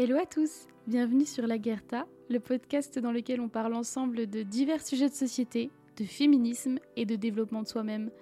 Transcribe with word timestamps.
Hello 0.00 0.16
à 0.16 0.26
tous, 0.26 0.68
bienvenue 0.86 1.24
sur 1.24 1.48
La 1.48 1.58
Guerta, 1.58 2.06
le 2.30 2.38
podcast 2.38 3.00
dans 3.00 3.10
lequel 3.10 3.40
on 3.40 3.48
parle 3.48 3.74
ensemble 3.74 4.28
de 4.28 4.44
divers 4.44 4.86
sujets 4.86 5.08
de 5.08 5.14
société, 5.14 5.72
de 5.96 6.04
féminisme 6.04 6.78
et 6.94 7.04
de 7.04 7.16
développement 7.16 7.62
de 7.62 7.66
soi-même. 7.66 8.12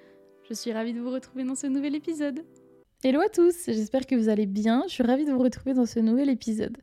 Je 0.49 0.55
suis 0.55 0.73
ravie 0.73 0.95
de 0.95 1.01
vous 1.01 1.11
retrouver 1.11 1.45
dans 1.45 1.55
ce 1.55 1.67
nouvel 1.67 1.95
épisode. 1.95 2.47
Hello 3.05 3.21
à 3.21 3.29
tous, 3.29 3.67
j'espère 3.67 4.07
que 4.07 4.15
vous 4.15 4.31
allez 4.31 4.47
bien, 4.47 4.85
je 4.89 4.95
suis 4.95 5.03
ravie 5.03 5.27
de 5.27 5.33
vous 5.33 5.39
retrouver 5.39 5.75
dans 5.75 5.85
ce 5.85 6.01
nouvel 6.01 6.31
épisode. 6.31 6.79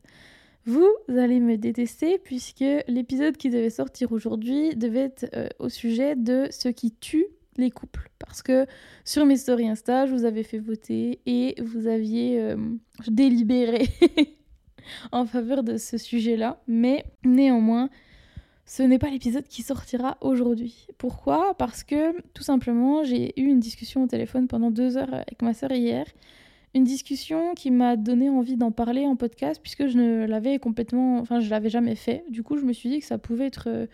Vous 0.64 0.88
allez 1.08 1.40
me 1.40 1.56
détester 1.56 2.20
puisque 2.22 2.64
l'épisode 2.86 3.36
qui 3.36 3.50
devait 3.50 3.70
sortir 3.70 4.12
aujourd'hui 4.12 4.76
devait 4.76 5.06
être 5.06 5.26
euh, 5.34 5.48
au 5.58 5.70
sujet 5.70 6.14
de 6.14 6.46
ce 6.52 6.68
qui 6.68 6.92
tue 6.92 7.26
les 7.56 7.72
couples. 7.72 8.10
Parce 8.20 8.42
que 8.42 8.64
sur 9.04 9.26
mes 9.26 9.38
stories 9.38 9.70
Insta, 9.70 10.06
je 10.06 10.14
vous 10.14 10.24
avais 10.24 10.44
fait 10.44 10.60
voter 10.60 11.18
et 11.26 11.60
vous 11.60 11.88
aviez 11.88 12.40
euh, 12.40 12.56
délibéré 13.08 13.88
en 15.12 15.26
faveur 15.26 15.62
de 15.62 15.76
ce 15.76 15.98
sujet-là. 15.98 16.60
Mais 16.66 17.04
néanmoins, 17.24 17.90
ce 18.66 18.82
n'est 18.82 18.98
pas 18.98 19.10
l'épisode 19.10 19.46
qui 19.46 19.62
sortira 19.62 20.16
aujourd'hui. 20.20 20.86
Pourquoi? 20.96 21.54
Parce 21.58 21.84
que 21.84 22.20
tout 22.32 22.42
simplement, 22.42 23.04
j'ai 23.04 23.38
eu 23.40 23.44
une 23.44 23.60
discussion 23.60 24.04
au 24.04 24.06
téléphone 24.06 24.48
pendant 24.48 24.70
deux 24.70 24.96
heures 24.96 25.12
avec 25.12 25.42
ma 25.42 25.52
sœur 25.52 25.72
hier. 25.72 26.06
Une 26.74 26.84
discussion 26.84 27.54
qui 27.54 27.70
m'a 27.70 27.96
donné 27.96 28.28
envie 28.30 28.56
d'en 28.56 28.72
parler 28.72 29.06
en 29.06 29.16
podcast 29.16 29.60
puisque 29.62 29.86
je 29.86 29.96
ne 29.96 30.26
l'avais 30.26 30.58
complètement, 30.58 31.18
enfin 31.18 31.40
je 31.40 31.50
l'avais 31.50 31.70
jamais 31.70 31.94
fait. 31.94 32.24
Du 32.30 32.42
coup, 32.42 32.56
je 32.56 32.64
me 32.64 32.72
suis 32.72 32.88
dit 32.88 32.98
que 32.98 33.06
ça 33.06 33.18
pouvait 33.18 33.46
être, 33.46 33.68
euh, 33.68 33.86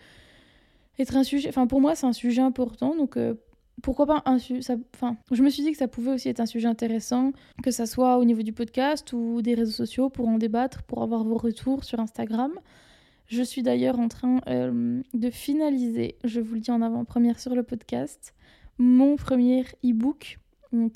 être 0.97 1.15
un 1.15 1.23
sujet, 1.23 1.49
enfin 1.49 1.67
pour 1.67 1.79
moi 1.79 1.93
c'est 1.93 2.07
un 2.07 2.13
sujet 2.13 2.41
important, 2.41 2.95
donc 2.95 3.17
euh, 3.17 3.35
pourquoi 3.81 4.05
pas 4.05 4.21
un 4.25 4.39
sujet 4.39 4.61
enfin 4.95 5.17
je 5.31 5.41
me 5.43 5.49
suis 5.49 5.63
dit 5.63 5.71
que 5.71 5.77
ça 5.77 5.87
pouvait 5.87 6.11
aussi 6.11 6.29
être 6.29 6.39
un 6.39 6.45
sujet 6.45 6.67
intéressant 6.67 7.31
que 7.63 7.71
ça 7.71 7.85
soit 7.85 8.17
au 8.17 8.25
niveau 8.25 8.41
du 8.41 8.53
podcast 8.53 9.13
ou 9.13 9.41
des 9.41 9.53
réseaux 9.53 9.71
sociaux 9.71 10.09
pour 10.09 10.27
en 10.27 10.37
débattre 10.37 10.83
pour 10.83 11.03
avoir 11.03 11.23
vos 11.23 11.37
retours 11.37 11.83
sur 11.83 11.99
Instagram. 11.99 12.51
Je 13.27 13.43
suis 13.43 13.63
d'ailleurs 13.63 13.99
en 13.99 14.09
train 14.09 14.41
euh, 14.47 15.01
de 15.13 15.29
finaliser 15.29 16.15
je 16.23 16.39
vous 16.39 16.55
le 16.55 16.59
dis 16.61 16.71
en 16.71 16.81
avant-première 16.81 17.39
sur 17.39 17.55
le 17.55 17.63
podcast 17.63 18.33
mon 18.77 19.15
premier 19.15 19.65
e-book 19.85 20.39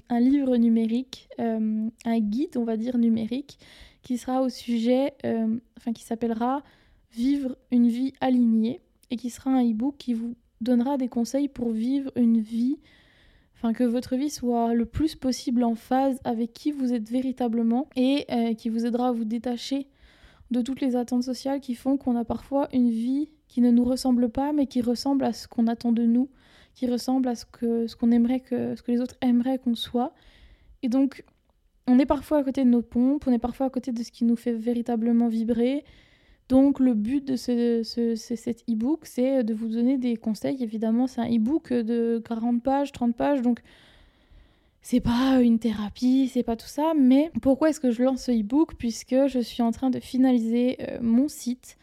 un 0.10 0.20
livre 0.20 0.58
numérique 0.58 1.30
euh, 1.40 1.90
un 2.06 2.20
guide 2.20 2.58
on 2.58 2.64
va 2.64 2.78
dire 2.78 2.98
numérique 2.98 3.60
qui 4.02 4.18
sera 4.18 4.42
au 4.42 4.50
sujet 4.50 5.14
euh, 5.26 5.58
enfin 5.78 5.94
qui 5.94 6.04
s'appellera 6.04 6.64
vivre 7.14 7.58
une 7.72 7.88
vie 7.88 8.14
alignée 8.22 8.82
et 9.10 9.18
qui 9.18 9.30
sera 9.30 9.52
un 9.52 9.64
e-book 9.64 9.96
qui 9.98 10.14
vous 10.14 10.36
donnera 10.62 10.98
des 10.98 11.08
conseils 11.08 11.48
pour 11.48 11.72
vivre 11.72 12.12
une 12.16 12.40
vie, 12.40 12.78
enfin 13.56 13.74
que 13.74 13.84
votre 13.84 14.16
vie 14.16 14.30
soit 14.30 14.74
le 14.74 14.86
plus 14.86 15.16
possible 15.16 15.64
en 15.64 15.76
phase 15.76 16.20
avec 16.24 16.54
qui 16.54 16.72
vous 16.72 16.94
êtes 16.94 17.10
véritablement 17.10 17.88
et 17.96 18.26
euh, 18.32 18.54
qui 18.54 18.70
vous 18.70 18.86
aidera 18.86 19.10
à 19.10 19.12
vous 19.12 19.26
détacher 19.26 19.88
de 20.52 20.62
toutes 20.62 20.82
les 20.82 20.96
attentes 20.96 21.24
sociales 21.24 21.60
qui 21.60 21.76
font 21.76 21.98
qu'on 21.98 22.16
a 22.16 22.24
parfois 22.24 22.68
une 22.72 22.90
vie 22.90 23.30
qui 23.48 23.62
ne 23.62 23.72
nous 23.72 23.84
ressemble 23.84 24.30
pas 24.30 24.54
mais 24.54 24.68
qui 24.68 24.82
ressemble 24.82 25.26
à 25.26 25.34
ce 25.34 25.48
qu'on 25.48 25.68
attend 25.68 25.92
de 25.92 26.04
nous, 26.04 26.30
qui 26.74 26.88
ressemble 26.88 27.28
à 27.28 27.36
ce 27.36 27.46
que 27.46 27.88
ce 27.88 27.96
qu'on 27.96 28.12
aimerait 28.12 28.40
que 28.40 28.76
ce 28.76 28.82
que 28.82 28.92
les 28.92 29.02
autres 29.02 29.16
aimeraient 29.22 29.60
qu'on 29.60 29.76
soit. 29.76 30.14
Et 30.84 30.90
donc 30.90 31.24
on 31.88 32.00
est 32.00 32.06
parfois 32.06 32.40
à 32.40 32.44
côté 32.44 32.64
de 32.64 32.70
nos 32.70 32.82
pompes, 32.82 33.26
on 33.28 33.32
est 33.32 33.40
parfois 33.40 33.68
à 33.68 33.70
côté 33.70 33.92
de 33.92 34.04
ce 34.04 34.12
qui 34.12 34.26
nous 34.26 34.36
fait 34.36 34.54
véritablement 34.54 35.28
vibrer 35.28 35.84
donc 36.50 36.80
le 36.80 36.94
but 36.94 37.26
de 37.26 37.36
ce, 37.36 37.82
cet 38.16 38.64
e-book, 38.70 39.02
c'est 39.04 39.44
de 39.44 39.54
vous 39.54 39.68
donner 39.68 39.98
des 39.98 40.16
conseils. 40.16 40.62
Évidemment, 40.62 41.08
c'est 41.08 41.22
un 41.22 41.30
e-book 41.30 41.74
de 41.74 42.22
40 42.26 42.62
pages, 42.62 42.92
30 42.92 43.16
pages, 43.16 43.42
donc 43.42 43.62
c'est 44.82 45.00
pas 45.00 45.42
une 45.42 45.58
thérapie, 45.58 46.30
c'est 46.32 46.44
pas 46.44 46.56
tout 46.56 46.68
ça. 46.68 46.94
Mais 46.96 47.32
pourquoi 47.42 47.70
est-ce 47.70 47.80
que 47.80 47.90
je 47.90 48.04
lance 48.04 48.26
ce 48.26 48.32
e-book? 48.32 48.76
Puisque 48.78 49.16
je 49.28 49.40
suis 49.40 49.64
en 49.64 49.72
train 49.72 49.90
de 49.90 50.00
finaliser 50.00 50.78
euh, 50.82 51.00
mon 51.02 51.28
site. 51.28 51.78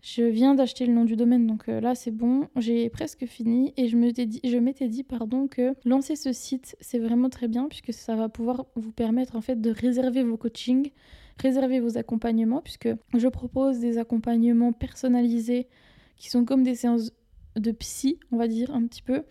Je 0.00 0.22
viens 0.22 0.54
d'acheter 0.54 0.86
le 0.86 0.92
nom 0.92 1.04
du 1.04 1.16
domaine, 1.16 1.48
donc 1.48 1.68
euh, 1.68 1.80
là 1.80 1.96
c'est 1.96 2.12
bon, 2.12 2.46
j'ai 2.56 2.88
presque 2.88 3.26
fini 3.26 3.74
et 3.76 3.88
je 3.88 3.96
m'étais 3.96 4.26
dit, 4.26 4.40
je 4.44 4.56
m'étais 4.56 4.86
dit 4.86 5.02
pardon 5.02 5.48
que 5.48 5.74
lancer 5.84 6.14
ce 6.14 6.32
site 6.32 6.76
c'est 6.80 7.00
vraiment 7.00 7.28
très 7.28 7.48
bien 7.48 7.66
puisque 7.66 7.92
ça 7.92 8.14
va 8.14 8.28
pouvoir 8.28 8.66
vous 8.76 8.92
permettre 8.92 9.34
en 9.34 9.40
fait 9.40 9.60
de 9.60 9.70
réserver 9.70 10.22
vos 10.22 10.36
coachings, 10.36 10.92
réserver 11.40 11.80
vos 11.80 11.98
accompagnements, 11.98 12.60
puisque 12.60 12.88
je 13.16 13.28
propose 13.28 13.78
des 13.78 13.98
accompagnements 13.98 14.72
personnalisés 14.72 15.68
qui 16.16 16.30
sont 16.30 16.44
comme 16.44 16.62
des 16.62 16.74
séances 16.74 17.12
de 17.56 17.70
psy, 17.72 18.18
on 18.32 18.36
va 18.36 18.48
dire 18.48 18.74
un 18.74 18.86
petit 18.86 19.02
peu, 19.02 19.22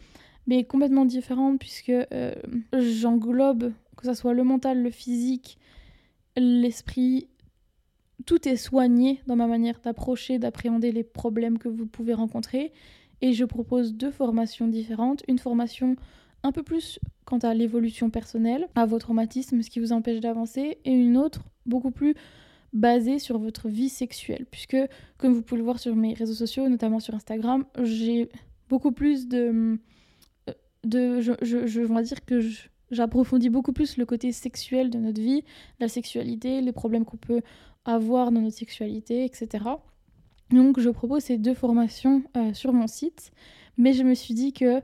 mais 0.47 0.63
complètement 0.63 1.06
différentes, 1.06 1.59
puisque 1.59 1.90
euh, 1.90 2.34
j'englobe 2.73 3.73
que 3.97 4.06
ce 4.06 4.13
soit 4.13 4.34
le 4.34 4.44
mental, 4.44 4.81
le 4.81 4.91
physique, 4.91 5.57
l'esprit, 6.38 7.28
tout 8.25 8.47
est 8.47 8.56
soigné 8.56 9.22
dans 9.28 9.35
ma 9.35 9.47
manière 9.47 9.79
d'approcher, 9.84 10.40
d'appréhender 10.40 10.91
les 10.91 11.03
problèmes 11.03 11.57
que 11.57 11.67
vous 11.67 11.88
pouvez 11.88 12.13
rencontrer. 12.13 12.72
Et 13.22 13.34
je 13.34 13.44
propose 13.44 13.96
deux 13.96 14.12
formations 14.12 14.67
différentes. 14.67 15.23
Une 15.28 15.40
formation 15.40 15.96
un 16.44 16.51
peu 16.51 16.63
plus 16.63 17.00
quant 17.25 17.40
à 17.40 17.53
l'évolution 17.53 18.09
personnelle, 18.09 18.67
à 18.75 18.85
vos 18.85 19.00
traumatismes, 19.00 19.62
ce 19.62 19.69
qui 19.69 19.79
vous 19.79 19.91
empêche 19.91 20.19
d'avancer, 20.19 20.78
et 20.85 20.91
une 20.91 21.17
autre 21.17 21.44
beaucoup 21.67 21.91
plus 21.91 22.16
basée 22.73 23.19
sur 23.19 23.38
votre 23.38 23.69
vie 23.69 23.89
sexuelle, 23.89 24.45
puisque 24.50 24.78
comme 25.17 25.33
vous 25.33 25.41
pouvez 25.41 25.59
le 25.59 25.63
voir 25.63 25.79
sur 25.79 25.95
mes 25.95 26.13
réseaux 26.13 26.33
sociaux, 26.33 26.67
notamment 26.69 27.00
sur 27.00 27.13
Instagram, 27.13 27.66
j'ai 27.81 28.29
beaucoup 28.69 28.91
plus 28.91 29.28
de... 29.28 29.78
Euh, 30.50 30.53
de 30.83 31.19
je, 31.22 31.33
je, 31.41 32.01
dire 32.01 32.25
que 32.25 32.39
j'approfondis 32.91 33.50
beaucoup 33.50 33.73
plus 33.73 33.97
le 33.97 34.05
côté 34.05 34.31
sexuel 34.31 34.89
de 34.89 35.00
notre 35.00 35.22
vie, 35.22 35.44
la 35.79 35.88
sexualité, 35.88 36.61
les 36.61 36.72
problèmes 36.72 37.03
qu'on 37.03 37.17
peut 37.17 37.41
avoir 37.85 38.31
dans 38.31 38.41
notre 38.41 38.57
sexualité, 38.57 39.25
etc. 39.25 39.66
Donc 40.51 40.79
je 40.79 40.89
propose 40.89 41.23
ces 41.23 41.38
deux 41.38 41.53
formations 41.53 42.23
euh, 42.38 42.53
sur 42.53 42.73
mon 42.73 42.88
site, 42.88 43.31
mais 43.78 43.94
je 43.94 44.03
me 44.03 44.13
suis 44.13 44.34
dit 44.34 44.53
que 44.53 44.81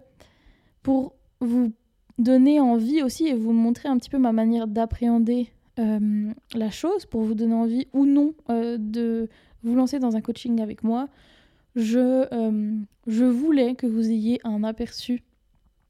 pour 0.81 1.15
vous 1.39 1.71
donner 2.17 2.59
envie 2.59 3.01
aussi 3.01 3.27
et 3.27 3.33
vous 3.33 3.53
montrer 3.53 3.89
un 3.89 3.97
petit 3.97 4.09
peu 4.09 4.17
ma 4.17 4.31
manière 4.31 4.67
d'appréhender 4.67 5.49
la 5.77 6.69
chose, 6.69 7.05
pour 7.05 7.21
vous 7.21 7.33
donner 7.33 7.55
envie 7.55 7.87
ou 7.93 8.05
non 8.05 8.33
euh, 8.49 8.77
de 8.79 9.29
vous 9.63 9.75
lancer 9.75 9.99
dans 9.99 10.15
un 10.15 10.21
coaching 10.21 10.61
avec 10.61 10.83
moi, 10.83 11.07
je, 11.75 12.27
euh, 12.31 12.75
je 13.07 13.25
voulais 13.25 13.75
que 13.75 13.87
vous 13.87 14.09
ayez 14.09 14.39
un 14.43 14.63
aperçu 14.63 15.23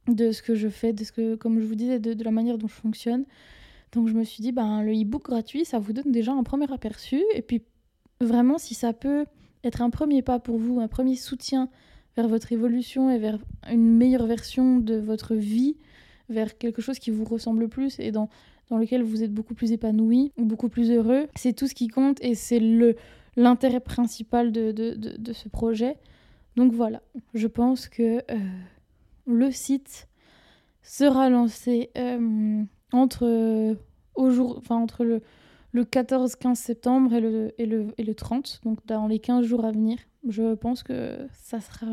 de 0.07 0.31
ce 0.31 0.41
que 0.41 0.55
je 0.55 0.69
fais, 0.69 0.93
de 0.93 1.03
ce 1.03 1.11
que, 1.11 1.35
comme 1.35 1.59
je 1.59 1.66
vous 1.66 1.75
disais, 1.75 1.99
de, 1.99 2.13
de 2.13 2.23
la 2.23 2.31
manière 2.31 2.57
dont 2.57 2.67
je 2.67 2.73
fonctionne. 2.73 3.25
Donc 3.91 4.07
je 4.07 4.13
me 4.13 4.23
suis 4.23 4.41
dit, 4.41 4.51
ben, 4.51 4.83
le 4.83 4.93
e-book 4.93 5.23
gratuit, 5.25 5.66
ça 5.66 5.79
vous 5.79 5.93
donne 5.93 6.11
déjà 6.11 6.33
un 6.33 6.43
premier 6.43 6.72
aperçu. 6.72 7.22
Et 7.35 7.41
puis 7.41 7.61
vraiment, 8.22 8.57
si 8.57 8.73
ça 8.73 8.93
peut 8.93 9.25
être 9.63 9.81
un 9.81 9.89
premier 9.89 10.22
pas 10.22 10.39
pour 10.39 10.57
vous, 10.57 10.79
un 10.79 10.88
premier 10.88 11.16
soutien 11.16 11.69
vers 12.16 12.27
votre 12.27 12.51
évolution 12.51 13.09
et 13.09 13.17
vers 13.17 13.38
une 13.72 13.97
meilleure 13.97 14.25
version 14.25 14.77
de 14.77 14.95
votre 14.95 15.35
vie, 15.35 15.77
vers 16.29 16.57
quelque 16.57 16.81
chose 16.81 16.99
qui 16.99 17.11
vous 17.11 17.25
ressemble 17.25 17.67
plus 17.69 17.99
et 17.99 18.11
dans, 18.11 18.29
dans 18.69 18.78
lequel 18.78 19.03
vous 19.03 19.24
êtes 19.24 19.34
beaucoup 19.34 19.53
plus 19.53 19.72
épanoui, 19.72 20.31
beaucoup 20.38 20.69
plus 20.69 20.91
heureux. 20.91 21.28
C'est 21.35 21.53
tout 21.53 21.68
ce 21.68 21.75
qui 21.75 21.88
compte 21.88 22.18
et 22.22 22.35
c'est 22.35 22.59
le 22.59 22.96
l'intérêt 23.35 23.79
principal 23.79 24.51
de, 24.51 24.72
de, 24.72 24.94
de, 24.94 25.34
ce 25.34 25.50
projet. 25.50 25.97
Donc 26.56 26.72
voilà, 26.72 27.02
je 27.34 27.47
pense 27.47 27.90
que 27.90 28.18
euh, 28.29 28.38
le 29.25 29.50
site 29.50 30.07
sera 30.84 31.31
lancé 31.31 31.90
euh, 31.97 32.63
entre, 32.91 33.75
au 34.13 34.29
jour, 34.29 34.62
entre 34.69 35.03
le, 35.03 35.23
le 35.72 35.84
14-15 35.84 36.53
septembre 36.53 37.13
et 37.13 37.22
le, 37.22 37.53
et, 37.57 37.66
le, 37.66 37.88
et 37.97 38.03
le 38.03 38.13
30, 38.13 38.62
donc 38.63 38.85
dans 38.85 39.07
les 39.07 39.18
15 39.18 39.44
jours 39.47 39.66
à 39.66 39.72
venir 39.72 39.97
je 40.28 40.56
pense 40.56 40.84
que 40.84 41.28
ça 41.34 41.59
sera, 41.59 41.85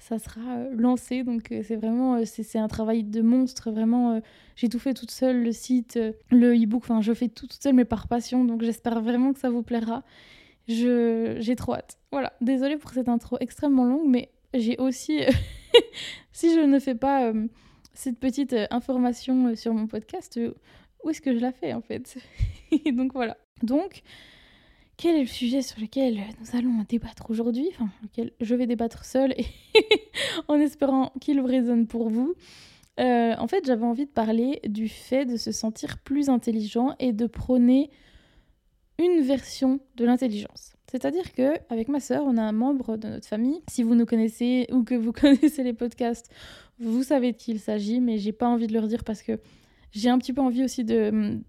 ça 0.00 0.18
sera 0.18 0.40
euh, 0.56 0.74
lancé. 0.76 1.22
Donc 1.22 1.52
euh, 1.52 1.62
c'est 1.64 1.76
vraiment, 1.76 2.16
euh, 2.16 2.24
c'est 2.24 2.58
un 2.58 2.68
travail 2.68 3.04
de 3.04 3.20
monstre. 3.20 3.70
Vraiment, 3.70 4.20
j'ai 4.56 4.68
tout 4.68 4.78
fait 4.78 4.94
toute 4.94 5.10
seule, 5.10 5.42
le 5.44 5.52
site, 5.52 5.98
le 6.30 6.54
e-book. 6.54 6.82
Enfin, 6.82 7.00
je 7.00 7.12
fais 7.12 7.28
tout 7.28 7.46
toute 7.46 7.62
seule, 7.62 7.74
mais 7.74 7.84
par 7.84 8.08
passion. 8.08 8.44
Donc 8.44 8.62
j'espère 8.62 9.00
vraiment 9.00 9.32
que 9.32 9.38
ça 9.38 9.50
vous 9.50 9.62
plaira. 9.62 10.02
J'ai 10.66 11.54
trop 11.56 11.74
hâte. 11.74 11.98
Voilà, 12.10 12.32
désolée 12.40 12.76
pour 12.76 12.90
cette 12.90 13.08
intro 13.08 13.36
extrêmement 13.40 13.84
longue, 13.84 14.08
mais 14.08 14.30
j'ai 14.54 14.76
aussi, 14.78 15.20
si 16.32 16.54
je 16.54 16.60
ne 16.60 16.78
fais 16.78 16.94
pas 16.94 17.32
cette 17.92 18.18
petite 18.18 18.54
information 18.70 19.54
sur 19.56 19.74
mon 19.74 19.88
podcast, 19.88 20.38
où 21.02 21.10
est-ce 21.10 21.20
que 21.20 21.34
je 21.34 21.40
la 21.40 21.50
fais 21.50 21.72
en 21.72 21.80
fait? 21.80 22.18
Donc 22.92 23.12
voilà. 23.14 23.36
Donc, 23.62 24.02
quel 25.00 25.16
est 25.16 25.22
le 25.22 25.26
sujet 25.26 25.62
sur 25.62 25.80
lequel 25.80 26.18
nous 26.40 26.58
allons 26.58 26.84
débattre 26.86 27.30
aujourd'hui, 27.30 27.66
enfin, 27.72 27.88
lequel 28.02 28.32
je 28.38 28.54
vais 28.54 28.66
débattre 28.66 29.06
seule 29.06 29.32
et 29.32 29.46
en 30.48 30.56
espérant 30.56 31.10
qu'il 31.22 31.40
résonne 31.40 31.86
pour 31.86 32.10
vous. 32.10 32.34
Euh, 32.98 33.34
en 33.38 33.48
fait, 33.48 33.64
j'avais 33.64 33.86
envie 33.86 34.04
de 34.04 34.10
parler 34.10 34.60
du 34.68 34.90
fait 34.90 35.24
de 35.24 35.38
se 35.38 35.52
sentir 35.52 35.96
plus 36.00 36.28
intelligent 36.28 36.96
et 36.98 37.14
de 37.14 37.26
prôner 37.26 37.88
une 38.98 39.22
version 39.22 39.80
de 39.96 40.04
l'intelligence. 40.04 40.74
C'est-à-dire 40.90 41.32
que 41.32 41.54
avec 41.70 41.88
ma 41.88 42.00
sœur, 42.00 42.24
on 42.26 42.36
a 42.36 42.42
un 42.42 42.52
membre 42.52 42.98
de 42.98 43.08
notre 43.08 43.26
famille. 43.26 43.62
Si 43.70 43.82
vous 43.82 43.94
nous 43.94 44.04
connaissez 44.04 44.66
ou 44.72 44.84
que 44.84 44.94
vous 44.94 45.12
connaissez 45.12 45.62
les 45.62 45.72
podcasts, 45.72 46.30
vous 46.78 47.04
savez 47.04 47.32
de 47.32 47.38
qui 47.38 47.52
il 47.52 47.60
s'agit, 47.60 48.00
mais 48.00 48.18
j'ai 48.18 48.32
pas 48.32 48.48
envie 48.48 48.66
de 48.66 48.74
leur 48.74 48.86
dire 48.86 49.02
parce 49.04 49.22
que 49.22 49.40
j'ai 49.92 50.10
un 50.10 50.18
petit 50.18 50.34
peu 50.34 50.42
envie 50.42 50.62
aussi 50.62 50.84
de, 50.84 51.40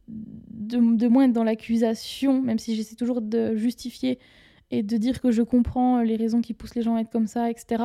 de, 0.77 1.07
moins 1.07 1.25
être 1.25 1.33
dans 1.33 1.44
l'accusation, 1.44 2.41
même 2.41 2.59
si 2.59 2.75
j'essaie 2.75 2.95
toujours 2.95 3.21
de 3.21 3.56
justifier 3.56 4.19
et 4.71 4.83
de 4.83 4.97
dire 4.97 5.21
que 5.21 5.31
je 5.31 5.41
comprends 5.41 6.01
les 6.01 6.15
raisons 6.15 6.41
qui 6.41 6.53
poussent 6.53 6.75
les 6.75 6.81
gens 6.81 6.95
à 6.95 7.01
être 7.01 7.12
comme 7.12 7.27
ça, 7.27 7.50
etc. 7.50 7.83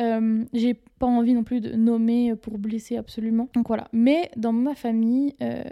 Euh, 0.00 0.44
j'ai 0.52 0.74
pas 0.98 1.06
envie 1.06 1.34
non 1.34 1.44
plus 1.44 1.60
de 1.60 1.72
nommer 1.72 2.34
pour 2.34 2.58
blesser 2.58 2.96
absolument. 2.96 3.48
Donc 3.54 3.68
voilà. 3.68 3.88
Mais 3.92 4.30
dans 4.36 4.52
ma 4.52 4.74
famille, 4.74 5.34
euh, 5.42 5.62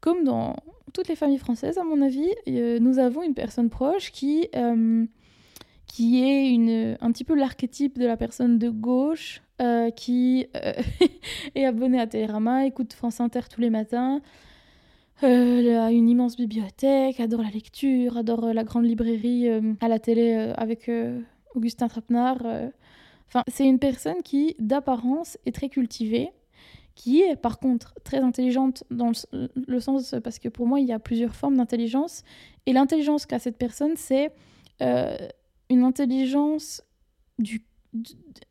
comme 0.00 0.24
dans 0.24 0.56
toutes 0.92 1.08
les 1.08 1.16
familles 1.16 1.38
françaises, 1.38 1.78
à 1.78 1.84
mon 1.84 2.02
avis, 2.02 2.28
euh, 2.48 2.78
nous 2.78 2.98
avons 2.98 3.22
une 3.22 3.34
personne 3.34 3.68
proche 3.68 4.12
qui, 4.12 4.48
qui 5.86 6.22
est 6.22 6.48
une, 6.50 6.96
un 7.00 7.12
petit 7.12 7.24
peu 7.24 7.34
l'archétype 7.34 7.98
de 7.98 8.06
la 8.06 8.16
personne 8.16 8.58
de 8.58 8.70
gauche, 8.70 9.42
qui 9.94 10.46
est 11.54 11.64
abonnée 11.64 12.00
à 12.00 12.08
Télérama, 12.08 12.66
écoute 12.66 12.94
France 12.94 13.20
Inter 13.20 13.42
tous 13.48 13.60
les 13.60 13.70
matins. 13.70 14.20
Elle 15.22 15.68
a 15.76 15.90
une 15.90 16.08
immense 16.08 16.36
bibliothèque, 16.36 17.20
adore 17.20 17.42
la 17.42 17.50
lecture, 17.50 18.16
adore 18.16 18.52
la 18.52 18.64
grande 18.64 18.84
librairie 18.84 19.48
à 19.80 19.88
la 19.88 19.98
télé 19.98 20.52
avec 20.56 20.90
Augustin 21.54 21.88
Trapenard 21.88 22.42
c'est 23.48 23.66
une 23.66 23.78
personne 23.78 24.22
qui, 24.22 24.54
d'apparence, 24.58 25.38
est 25.46 25.54
très 25.54 25.68
cultivée, 25.68 26.30
qui 26.94 27.22
est 27.22 27.36
par 27.36 27.58
contre 27.58 27.94
très 28.04 28.18
intelligente 28.18 28.84
dans 28.90 29.12
le, 29.32 29.80
sens 29.80 30.14
parce 30.22 30.38
que 30.38 30.48
pour 30.48 30.66
moi 30.66 30.78
il 30.78 30.86
y 30.86 30.92
a 30.92 30.98
plusieurs 30.98 31.34
formes 31.34 31.56
d'intelligence. 31.56 32.22
Et 32.66 32.72
l'intelligence 32.72 33.24
qu'a 33.24 33.38
cette 33.38 33.56
personne 33.56 33.96
c'est 33.96 34.30
euh, 34.82 35.16
une 35.70 35.84
intelligence 35.84 36.82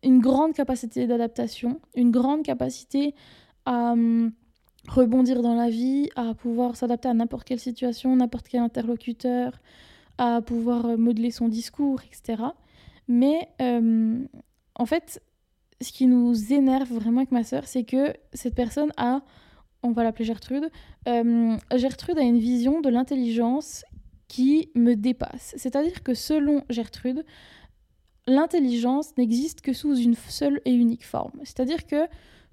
une 0.04 0.20
grande 0.20 0.54
capacité 0.54 1.08
d'adaptation 1.08 1.80
une 1.96 2.12
grande 2.12 2.44
capacité 2.44 3.14
à 3.66 3.92
hum, 3.92 4.32
rebondir 4.88 5.42
dans 5.42 5.56
la 5.56 5.69
vie 5.69 6.10
à 6.16 6.33
pouvoir 6.33 6.75
s'adapter 6.75 7.07
à 7.07 7.13
n'importe 7.13 7.48
quelle 7.48 7.60
situation 7.60 8.16
n'importe 8.16 8.48
quel 8.48 8.62
interlocuteur 8.62 9.60
à 10.18 10.42
pouvoir 10.42 10.86
euh, 10.86 10.98
modeler 10.98 11.31
son 11.31 11.48
discours 11.48 12.01
etc 12.04 12.44
mais 13.07 13.50
hum, 13.60 14.28
en 14.75 14.86
fait, 14.86 15.22
ce 15.81 15.92
qui 15.92 16.07
nous 16.07 16.54
énerve 16.54 16.92
vraiment 16.92 17.19
avec 17.19 17.31
ma 17.31 17.44
sœur, 17.44 17.68
c'est 17.68 17.83
que 17.83 18.13
cette 18.33 18.56
personne 18.56 18.92
a, 18.98 19.22
on 19.83 19.92
va 19.92 20.04
l'appeler 20.04 20.25
Gertrude, 20.25 20.69
euh, 21.07 21.57
Gertrude 21.75 22.18
a 22.18 22.22
une 22.22 22.39
vision 22.39 22.81
de 22.81 22.89
l'intelligence 22.89 23.84
qui 24.27 24.69
me 24.75 24.95
dépasse. 24.95 25.54
C'est-à-dire 25.57 26.04
que 26.04 26.13
selon 26.13 26.63
Gertrude, 26.69 27.25
l'intelligence 28.27 29.18
n'existe 29.18 29.62
que 29.62 29.74
sous 29.74 29.95
une 29.95 30.16
seule 30.16 30.62
et 30.66 30.72
unique 30.72 31.06
forme. 31.06 31.39
C'est-à-dire 31.44 31.86
que 31.86 32.07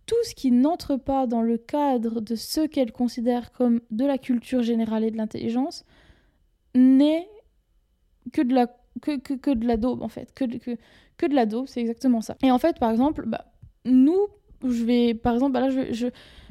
tout 0.08 0.16
ce 0.24 0.34
qui 0.34 0.50
n'entre 0.50 0.96
pas 0.96 1.26
dans 1.26 1.42
le 1.42 1.58
cadre 1.58 2.20
de 2.22 2.34
ce 2.34 2.66
qu'elle 2.66 2.92
considère 2.92 3.52
comme 3.52 3.82
de 3.90 4.06
la 4.06 4.16
culture 4.16 4.62
générale 4.62 5.04
et 5.04 5.10
de 5.10 5.18
l'intelligence 5.18 5.84
n'est 6.74 7.28
que 8.32 8.40
de 8.40 8.54
la 8.54 8.66
que, 9.02 9.52
de 9.54 9.76
daube 9.76 10.02
en 10.02 10.08
fait, 10.08 10.32
que, 10.34 10.44
que, 10.56 10.76
que 11.18 11.26
de 11.26 11.34
la 11.34 11.46
daube, 11.46 11.66
c'est 11.68 11.80
exactement 11.80 12.22
ça. 12.22 12.36
Et 12.42 12.50
en 12.50 12.58
fait, 12.58 12.78
par 12.78 12.90
exemple, 12.90 13.24
bah, 13.26 13.52
nous, 13.84 14.26
je 14.64 14.84
vais, 14.84 15.14
par 15.14 15.34
exemple, 15.34 15.52
bah 15.52 15.68
je 15.68 16.06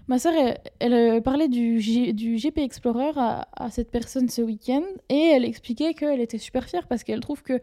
ma 0.08 0.20
sœur, 0.20 0.34
elle, 0.80 0.94
euh, 0.94 1.22
parlait 1.22 1.48
du, 1.48 1.80
du 2.14 2.36
GP 2.36 2.60
Explorer 2.60 3.12
à, 3.16 3.48
à, 3.56 3.70
cette 3.70 3.92
personne 3.92 4.30
ce 4.30 4.42
week-end 4.42 4.84
et 5.10 5.28
elle 5.30 5.46
expliquait 5.46 5.94
qu'elle 5.94 6.22
était 6.22 6.38
super 6.38 6.66
fière 6.66 6.88
parce 6.88 7.04
qu'elle 7.04 7.20
trouve 7.20 7.44
que 7.44 7.60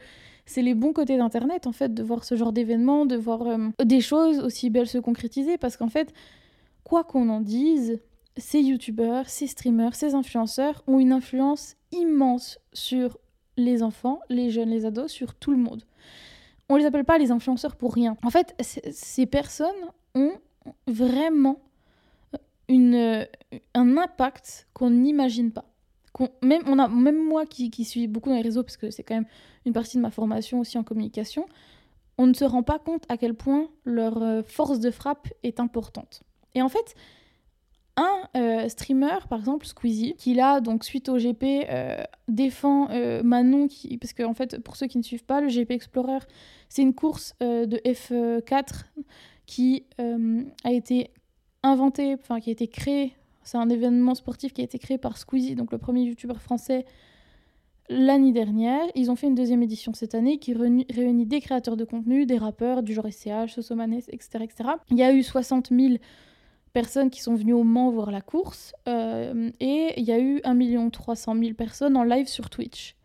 c'est 0.47 0.63
les 0.63 0.75
bons 0.75 0.93
côtés 0.93 1.17
d'Internet, 1.17 1.67
en 1.67 1.73
fait, 1.73 1.95
de 1.95 2.03
voir 2.03 2.25
ce 2.25 2.35
genre 2.35 2.53
d'événements, 2.53 3.07
de 3.07 3.17
voir 3.17 3.43
euh, 3.43 3.69
des 3.83 4.01
choses 4.01 4.41
aussi 4.41 4.71
belles 4.71 4.89
se 4.89 4.99
concrétiser 4.99 5.57
parce 5.57 5.77
qu'en 5.77 5.89
fait, 5.89 6.13
quoi 6.83 7.05
qu'on 7.05 7.29
en 7.31 7.41
dise, 7.41 8.01
ces 8.37 8.61
youtubeurs, 8.61 9.29
ces 9.29 9.47
streamers, 9.47 9.95
ces 9.95 10.15
influenceurs 10.15 10.83
ont 10.87 10.99
une 10.99 11.13
influence 11.13 11.77
immense 11.93 12.59
sur 12.73 13.19
les 13.57 13.83
enfants, 13.83 14.21
les 14.29 14.51
jeunes, 14.51 14.71
les 14.71 14.85
ados, 14.85 15.11
sur 15.11 15.35
tout 15.35 15.53
le 15.53 15.57
monde. 15.57 15.85
On 16.69 16.77
les 16.77 16.85
appelle 16.85 17.05
pas 17.05 17.19
les 17.19 17.31
influenceurs 17.31 17.77
pour 17.77 17.95
rien. 17.95 18.17
En 18.23 18.31
fait, 18.31 18.55
ces 18.61 19.27
personnes 19.27 19.71
ont 20.15 20.33
vraiment 20.87 21.61
une, 22.69 23.27
un 23.75 23.97
impact 23.97 24.69
qu'on 24.73 24.91
n'imagine 24.91 25.53
pas. 25.53 25.65
même, 26.43 26.63
on 26.67 26.79
a, 26.79 26.89
même 26.89 27.23
moi 27.23 27.47
qui, 27.47 27.71
qui 27.71 27.85
suis 27.85 28.07
beaucoup 28.07 28.31
dans 28.31 28.37
les 28.37 28.43
réseaux, 28.43 28.63
parce 28.63 28.77
que 28.77 28.91
c'est 28.91 29.03
quand 29.03 29.15
même 29.15 29.27
une 29.67 29.73
partie 29.73 29.97
de 29.97 30.03
ma 30.03 30.11
formation 30.11 30.61
aussi 30.61 30.79
en 30.79 30.85
communication, 30.85 31.47
on 32.19 32.27
ne 32.27 32.35
se 32.35 32.45
rend 32.45 32.63
pas 32.63 32.79
compte 32.79 33.05
à 33.09 33.17
quel 33.17 33.35
point 33.35 33.69
leur 33.85 34.23
euh, 34.23 34.43
force 34.43 34.81
de 34.81 34.91
frappe 34.91 35.29
est 35.43 35.61
importante. 35.61 36.23
Et 36.55 36.63
en 36.63 36.69
fait, 36.69 36.95
un 37.97 38.29
euh, 38.37 38.69
streamer, 38.69 39.19
par 39.29 39.41
exemple 39.41 39.67
Squeezie, 39.67 40.15
qui 40.17 40.35
là, 40.35 40.61
donc 40.61 40.85
suite 40.85 41.09
au 41.09 41.17
GP, 41.17 41.67
euh, 41.69 42.03
défend 42.29 42.89
Manon, 43.23 43.69
qui... 43.69 43.97
parce 43.99 44.13
que 44.13 44.23
en 44.23 44.35
fait, 44.35 44.61
pour 44.63 44.77
ceux 44.77 44.87
qui 44.87 44.99
ne 44.99 45.03
suivent 45.03 45.25
pas, 45.25 45.41
le 45.41 45.49
GP 45.49 45.73
Explorer, 45.73 46.19
c'est 46.69 46.83
une 46.83 46.95
course 46.95 47.35
de 47.41 47.77
F4 47.85 48.85
qui 49.47 49.85
a 49.99 50.73
été 50.73 51.11
inventée, 51.65 52.15
enfin 52.15 52.41
qui 52.41 52.51
a 52.51 52.53
été 52.53 52.69
créée, 52.69 53.15
c'est 53.43 53.59
un 53.59 53.69
événement 53.69 54.15
sportif 54.15 54.53
qui 54.53 54.61
a 54.61 54.65
été 54.65 54.79
créé 54.79 54.99
par 54.99 55.19
Squeezie, 55.19 55.55
donc 55.55 55.73
le 55.73 55.79
premier 55.79 56.03
youtubeur 56.03 56.41
français 56.41 56.85
l'année 57.89 58.33
dernière. 58.33 58.83
Ils 58.95 59.11
ont 59.11 59.17
fait 59.17 59.27
une 59.27 59.35
deuxième 59.35 59.63
édition 59.63 59.93
cette 59.93 60.15
année 60.15 60.39
qui 60.39 60.55
réunit 60.55 61.27
des 61.27 61.41
créateurs 61.41 61.77
de 61.77 61.85
contenu, 61.85 62.27
des 62.27 62.39
rappeurs 62.39 62.83
du 62.83 62.95
genre 62.95 63.07
SCH, 63.11 63.53
Sosomanes, 63.53 64.01
etc., 64.09 64.29
etc. 64.43 64.71
Il 64.91 64.97
y 64.97 65.03
a 65.03 65.13
eu 65.13 65.23
60 65.23 65.71
000 65.71 65.95
personnes 66.73 67.09
qui 67.09 67.23
sont 67.23 67.35
venues 67.35 67.53
au 67.53 67.65
Mans 67.65 67.91
voir 67.91 68.11
la 68.11 68.21
course. 68.21 68.75
Euh, 68.89 69.51
et 69.61 69.95
il 69.97 70.05
y 70.05 70.13
a 70.13 70.19
eu 70.19 70.41
1 70.45 70.91
300 70.91 71.37
000 71.39 71.55
personnes 71.55 71.97
en 71.97 72.05
live 72.05 72.27
sur 72.27 72.51
Twitch. 72.51 72.97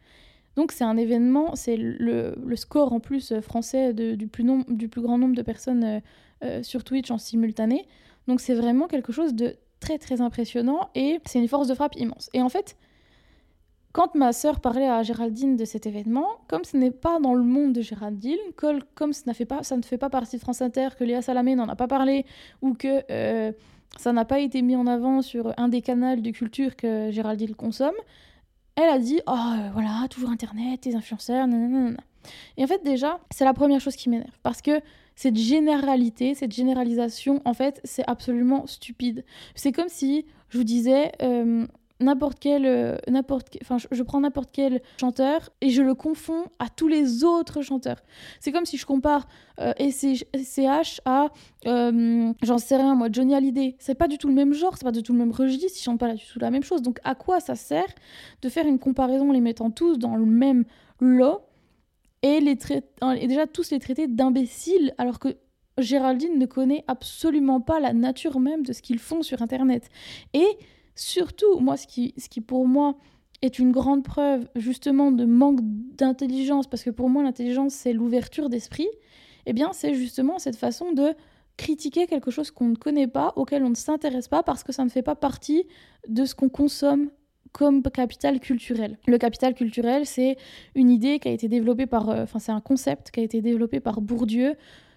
Donc 0.56 0.72
c'est 0.72 0.84
un 0.84 0.98
événement, 0.98 1.56
c'est 1.56 1.78
le, 1.78 2.36
score 2.56 2.92
en 2.92 3.00
plus 3.00 3.32
euh, 3.32 3.42
français 3.42 3.94
de, 3.94 4.16
du, 4.16 4.28
plus 4.28 4.46
du, 4.68 4.90
plus 4.90 5.02
grand 5.02 5.18
nombre 5.18 5.36
de 5.36 5.42
personnes 5.42 6.02
euh, 6.44 6.64
sur 6.64 6.84
Twitch 6.84 7.12
en 7.12 7.18
simultané. 7.18 7.88
Donc 8.30 8.42
c'est 8.42 8.54
vraiment 8.54 8.88
quelque 8.88 9.12
chose 9.12 9.34
de 9.34 9.56
très 9.80 9.98
très 9.98 10.22
impressionnant 10.22 10.90
et 10.94 11.20
c'est 11.26 11.40
une 11.40 11.48
force 11.48 11.68
de 11.68 11.74
frappe 11.74 11.96
immense. 11.96 12.30
Et 12.36 12.44
en 12.44 12.50
fait, 12.50 12.78
quand 13.92 14.14
ma 14.14 14.34
sœur 14.34 14.60
parlait 14.60 14.88
à 14.88 15.02
Géraldine 15.02 15.56
de 15.56 15.66
cet 15.66 15.88
événement, 15.88 16.28
comme 16.48 16.64
ce 16.64 16.78
n'est 16.78 16.92
pas 16.92 17.20
dans 17.20 17.34
le 17.34 17.44
monde 17.44 17.74
de 17.74 17.82
Géraldine, 17.82 18.38
comme 18.94 19.14
ça, 19.14 19.34
fait 19.34 19.46
pas, 19.46 19.64
ça 19.64 19.76
ne 19.78 19.82
fait 19.82 19.98
pas 19.98 20.12
partie 20.12 20.36
de 20.36 20.42
France 20.42 20.62
Inter, 20.62 20.90
que 20.98 21.04
Léa 21.04 21.24
Salamé 21.24 21.56
n'en 21.56 21.68
a 21.68 21.76
pas 21.76 21.88
parlé, 21.88 22.24
ou 22.62 22.76
que 22.76 23.02
euh, 23.10 23.52
ça 23.98 24.14
n'a 24.14 24.26
pas 24.26 24.40
été 24.40 24.62
mis 24.62 24.76
en 24.76 24.86
avant 24.86 25.24
sur 25.24 25.52
un 25.58 25.68
des 25.68 25.82
canaux 25.82 26.22
de 26.22 26.30
culture 26.30 26.76
que 26.76 27.10
Géraldine 27.10 27.56
consomme, 27.56 27.96
elle 28.76 28.90
a 28.90 29.00
dit 29.00 29.22
Oh, 29.26 29.56
voilà, 29.74 30.08
toujours 30.08 30.30
Internet, 30.30 30.86
les 30.86 30.96
influenceurs, 30.96 31.48
nanana. 31.48 31.98
Et 32.58 32.64
en 32.64 32.68
fait, 32.68 32.84
déjà, 32.84 33.20
c'est 33.32 33.46
la 33.46 33.56
première 33.56 33.82
chose 33.82 33.96
qui 33.96 34.08
m'énerve. 34.08 34.38
Parce 34.44 34.62
que 34.62 34.82
cette 35.20 35.36
généralité, 35.36 36.34
cette 36.34 36.54
généralisation, 36.54 37.42
en 37.44 37.54
fait, 37.54 37.82
c'est 37.84 38.06
absolument 38.08 38.66
stupide. 38.68 39.26
C'est 39.54 39.74
comme 39.74 39.90
si 39.90 40.26
je 40.48 40.58
vous 40.58 40.64
disais 40.64 41.12
euh, 41.22 41.68
n'importe 42.00 42.38
quel, 42.40 42.66
euh, 42.66 42.96
n'importe, 43.10 43.58
enfin, 43.62 43.76
je, 43.92 44.04
prends 44.04 44.22
n'importe 44.22 44.50
quel 44.54 44.82
chanteur 44.98 45.50
et 45.60 45.72
je 45.72 45.82
le 45.82 45.94
confonds 45.94 46.46
à 46.60 46.70
tous 46.70 46.88
les 46.88 47.26
autres 47.26 47.62
chanteurs. 47.62 48.02
C'est 48.40 48.54
comme 48.54 48.66
si 48.66 48.78
je 48.78 48.86
compare 48.86 49.28
euh, 49.60 49.74
SCH 49.78 51.02
à, 51.04 51.28
euh, 51.66 52.32
j'en 52.42 52.58
sais 52.58 52.78
rien 52.78 52.96
moi, 52.96 53.10
Johnny 53.12 53.36
Hallyday. 53.36 53.76
C'est 53.78 53.96
pas 53.96 54.08
du 54.08 54.18
tout 54.18 54.30
le 54.30 54.34
même 54.34 54.54
genre, 54.54 54.78
c'est 54.78 54.86
pas 54.86 54.94
du 54.94 55.04
tout 55.04 55.12
le 55.12 55.20
même 55.20 55.34
registre, 55.34 55.78
ils 55.78 55.84
chantent 55.84 56.00
pas 56.00 56.14
du 56.14 56.26
tout 56.26 56.40
la 56.40 56.50
même 56.50 56.64
chose. 56.64 56.82
Donc 56.82 57.00
à 57.04 57.14
quoi 57.14 57.42
ça 57.42 57.56
sert 57.56 57.94
de 58.42 58.48
faire 58.48 58.66
une 58.66 58.80
comparaison 58.80 59.32
en 59.32 59.34
les 59.34 59.42
mettant 59.42 59.70
tous 59.70 59.98
dans 59.98 60.16
le 60.16 60.26
même 60.26 60.64
lot 61.02 61.42
et 62.22 62.40
les 62.40 62.58
et 63.18 63.28
déjà 63.28 63.48
tous 63.48 63.72
les 63.72 63.80
traiter 63.80 64.08
d'imbéciles 64.08 64.94
alors 64.98 65.20
que 65.20 65.30
Géraldine 65.78 66.38
ne 66.38 66.46
connaît 66.46 66.84
absolument 66.88 67.62
pas 67.62 67.80
la 67.80 67.94
nature 67.94 68.40
même 68.40 68.66
de 68.66 68.74
ce 68.74 68.82
qu'ils 68.82 69.00
font 69.00 69.24
sur 69.24 69.42
Internet. 69.42 69.90
Et 70.34 70.58
Surtout, 71.00 71.60
moi, 71.62 71.78
ce 71.78 71.88
qui, 71.88 72.14
ce 72.18 72.28
qui 72.28 72.42
pour 72.42 72.68
moi 72.68 72.98
est 73.42 73.58
une 73.58 73.72
grande 73.72 74.04
preuve 74.04 74.50
justement 74.58 75.14
de 75.14 75.24
manque 75.24 75.62
d'intelligence, 75.62 76.68
parce 76.68 76.84
que 76.84 76.90
pour 76.90 77.10
moi 77.10 77.24
l'intelligence 77.24 77.74
c'est 77.74 77.94
l'ouverture 77.94 78.50
d'esprit, 78.50 78.90
eh 79.46 79.54
bien 79.54 79.72
c'est 79.72 79.94
justement 79.94 80.40
cette 80.40 80.58
façon 80.58 80.92
de 80.92 81.14
critiquer 81.56 82.06
quelque 82.06 82.32
chose 82.32 82.52
qu'on 82.52 82.68
ne 82.68 82.76
connaît 82.76 83.08
pas, 83.08 83.32
auquel 83.38 83.64
on 83.64 83.70
ne 83.70 83.76
s'intéresse 83.76 84.28
pas, 84.28 84.44
parce 84.44 84.62
que 84.66 84.74
ça 84.74 84.84
ne 84.84 84.90
fait 84.90 85.02
pas 85.02 85.16
partie 85.16 85.64
de 86.10 86.26
ce 86.26 86.36
qu'on 86.36 86.50
consomme 86.50 87.12
comme 87.52 87.82
capital 87.82 88.40
culturel. 88.40 88.98
Le 89.08 89.18
capital 89.18 89.54
culturel, 89.54 90.06
c'est 90.06 90.38
une 90.76 90.90
idée 90.90 91.20
qui 91.20 91.28
a 91.28 91.32
été 91.32 91.48
développée 91.48 91.86
par, 91.86 92.10
euh, 92.10 92.24
enfin 92.24 92.40
c'est 92.40 92.52
un 92.52 92.62
concept 92.62 93.12
qui 93.12 93.20
a 93.20 93.24
été 93.24 93.42
développé 93.42 93.80
par 93.80 94.02
Bourdieu 94.02 94.56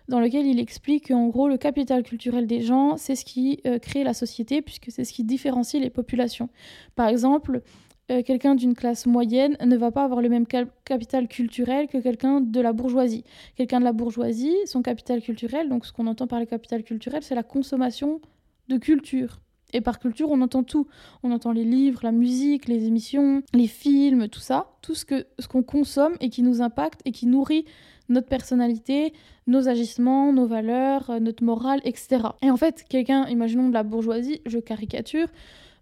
dans 0.08 0.20
lequel 0.20 0.46
il 0.46 0.58
explique 0.58 1.08
qu'en 1.08 1.28
gros, 1.28 1.48
le 1.48 1.56
capital 1.56 2.02
culturel 2.02 2.46
des 2.46 2.60
gens, 2.60 2.96
c'est 2.96 3.14
ce 3.14 3.24
qui 3.24 3.60
euh, 3.66 3.78
crée 3.78 4.04
la 4.04 4.14
société, 4.14 4.60
puisque 4.60 4.90
c'est 4.90 5.04
ce 5.04 5.12
qui 5.12 5.24
différencie 5.24 5.80
les 5.80 5.90
populations. 5.90 6.48
Par 6.96 7.08
exemple, 7.08 7.62
euh, 8.10 8.22
quelqu'un 8.22 8.54
d'une 8.54 8.74
classe 8.74 9.06
moyenne 9.06 9.56
ne 9.64 9.76
va 9.76 9.90
pas 9.92 10.04
avoir 10.04 10.20
le 10.20 10.28
même 10.28 10.46
capital 10.84 11.28
culturel 11.28 11.86
que 11.86 11.98
quelqu'un 11.98 12.40
de 12.40 12.60
la 12.60 12.72
bourgeoisie. 12.72 13.24
Quelqu'un 13.56 13.78
de 13.78 13.84
la 13.84 13.92
bourgeoisie, 13.92 14.56
son 14.66 14.82
capital 14.82 15.22
culturel, 15.22 15.68
donc 15.68 15.86
ce 15.86 15.92
qu'on 15.92 16.06
entend 16.06 16.26
par 16.26 16.40
le 16.40 16.46
capital 16.46 16.82
culturel, 16.82 17.22
c'est 17.22 17.36
la 17.36 17.44
consommation 17.44 18.20
de 18.68 18.76
culture. 18.76 19.40
Et 19.72 19.80
par 19.80 19.98
culture, 19.98 20.30
on 20.30 20.40
entend 20.40 20.62
tout. 20.62 20.86
On 21.22 21.30
entend 21.32 21.52
les 21.52 21.64
livres, 21.64 22.00
la 22.02 22.12
musique, 22.12 22.68
les 22.68 22.86
émissions, 22.86 23.42
les 23.54 23.66
films, 23.66 24.28
tout 24.28 24.40
ça. 24.40 24.66
Tout 24.82 24.94
ce 24.94 25.04
qu'on 25.04 25.22
ce 25.38 25.48
qu'on 25.48 25.62
consomme 25.62 26.14
et 26.20 26.28
qui 26.28 26.42
nous 26.42 26.62
impacte 26.62 27.00
et 27.04 27.12
qui 27.12 27.26
nourrit 27.26 27.64
notre 28.08 28.28
personnalité, 28.28 29.12
nos 29.46 29.68
agissements, 29.68 30.32
nos 30.32 30.46
valeurs, 30.46 31.10
euh, 31.10 31.18
notre 31.18 31.44
morale, 31.44 31.80
etc. 31.84 32.22
Et 32.42 32.50
en 32.50 32.56
fait, 32.56 32.84
quelqu'un, 32.88 33.26
imaginons 33.26 33.68
de 33.68 33.74
la 33.74 33.82
bourgeoisie, 33.82 34.40
je 34.46 34.58
caricature, 34.58 35.28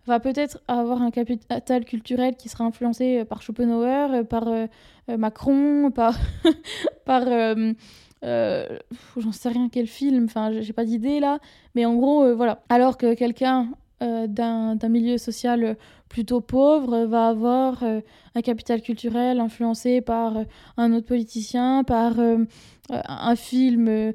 va 0.06 0.18
peut-être 0.18 0.60
avoir 0.66 1.02
un 1.02 1.10
capital 1.10 1.84
culturel 1.84 2.34
qui 2.36 2.48
sera 2.48 2.64
influencé 2.64 3.18
euh, 3.18 3.24
par 3.24 3.42
Schopenhauer, 3.42 4.14
euh, 4.14 4.24
par 4.24 4.48
Macron, 5.18 5.90
par, 5.94 6.16
par 7.04 7.24
j'en 9.16 9.32
sais 9.32 9.48
rien 9.48 9.68
quel 9.70 9.86
film, 9.86 10.24
enfin 10.24 10.60
j'ai 10.60 10.72
pas 10.72 10.84
d'idée 10.84 11.20
là, 11.20 11.38
mais 11.74 11.84
en 11.84 11.94
gros 11.96 12.34
voilà. 12.34 12.62
Alors 12.68 12.96
que 12.96 13.14
quelqu'un 13.14 13.70
d'un 14.00 14.88
milieu 14.88 15.18
social 15.18 15.76
plutôt 16.08 16.40
pauvre 16.40 17.04
va 17.04 17.28
avoir 17.28 17.82
un 17.82 18.40
capital 18.42 18.80
culturel 18.82 19.40
influencé 19.40 20.00
par 20.00 20.36
un 20.76 20.92
autre 20.92 21.06
politicien, 21.06 21.84
par 21.84 22.14
un 22.88 23.36
film 23.36 24.12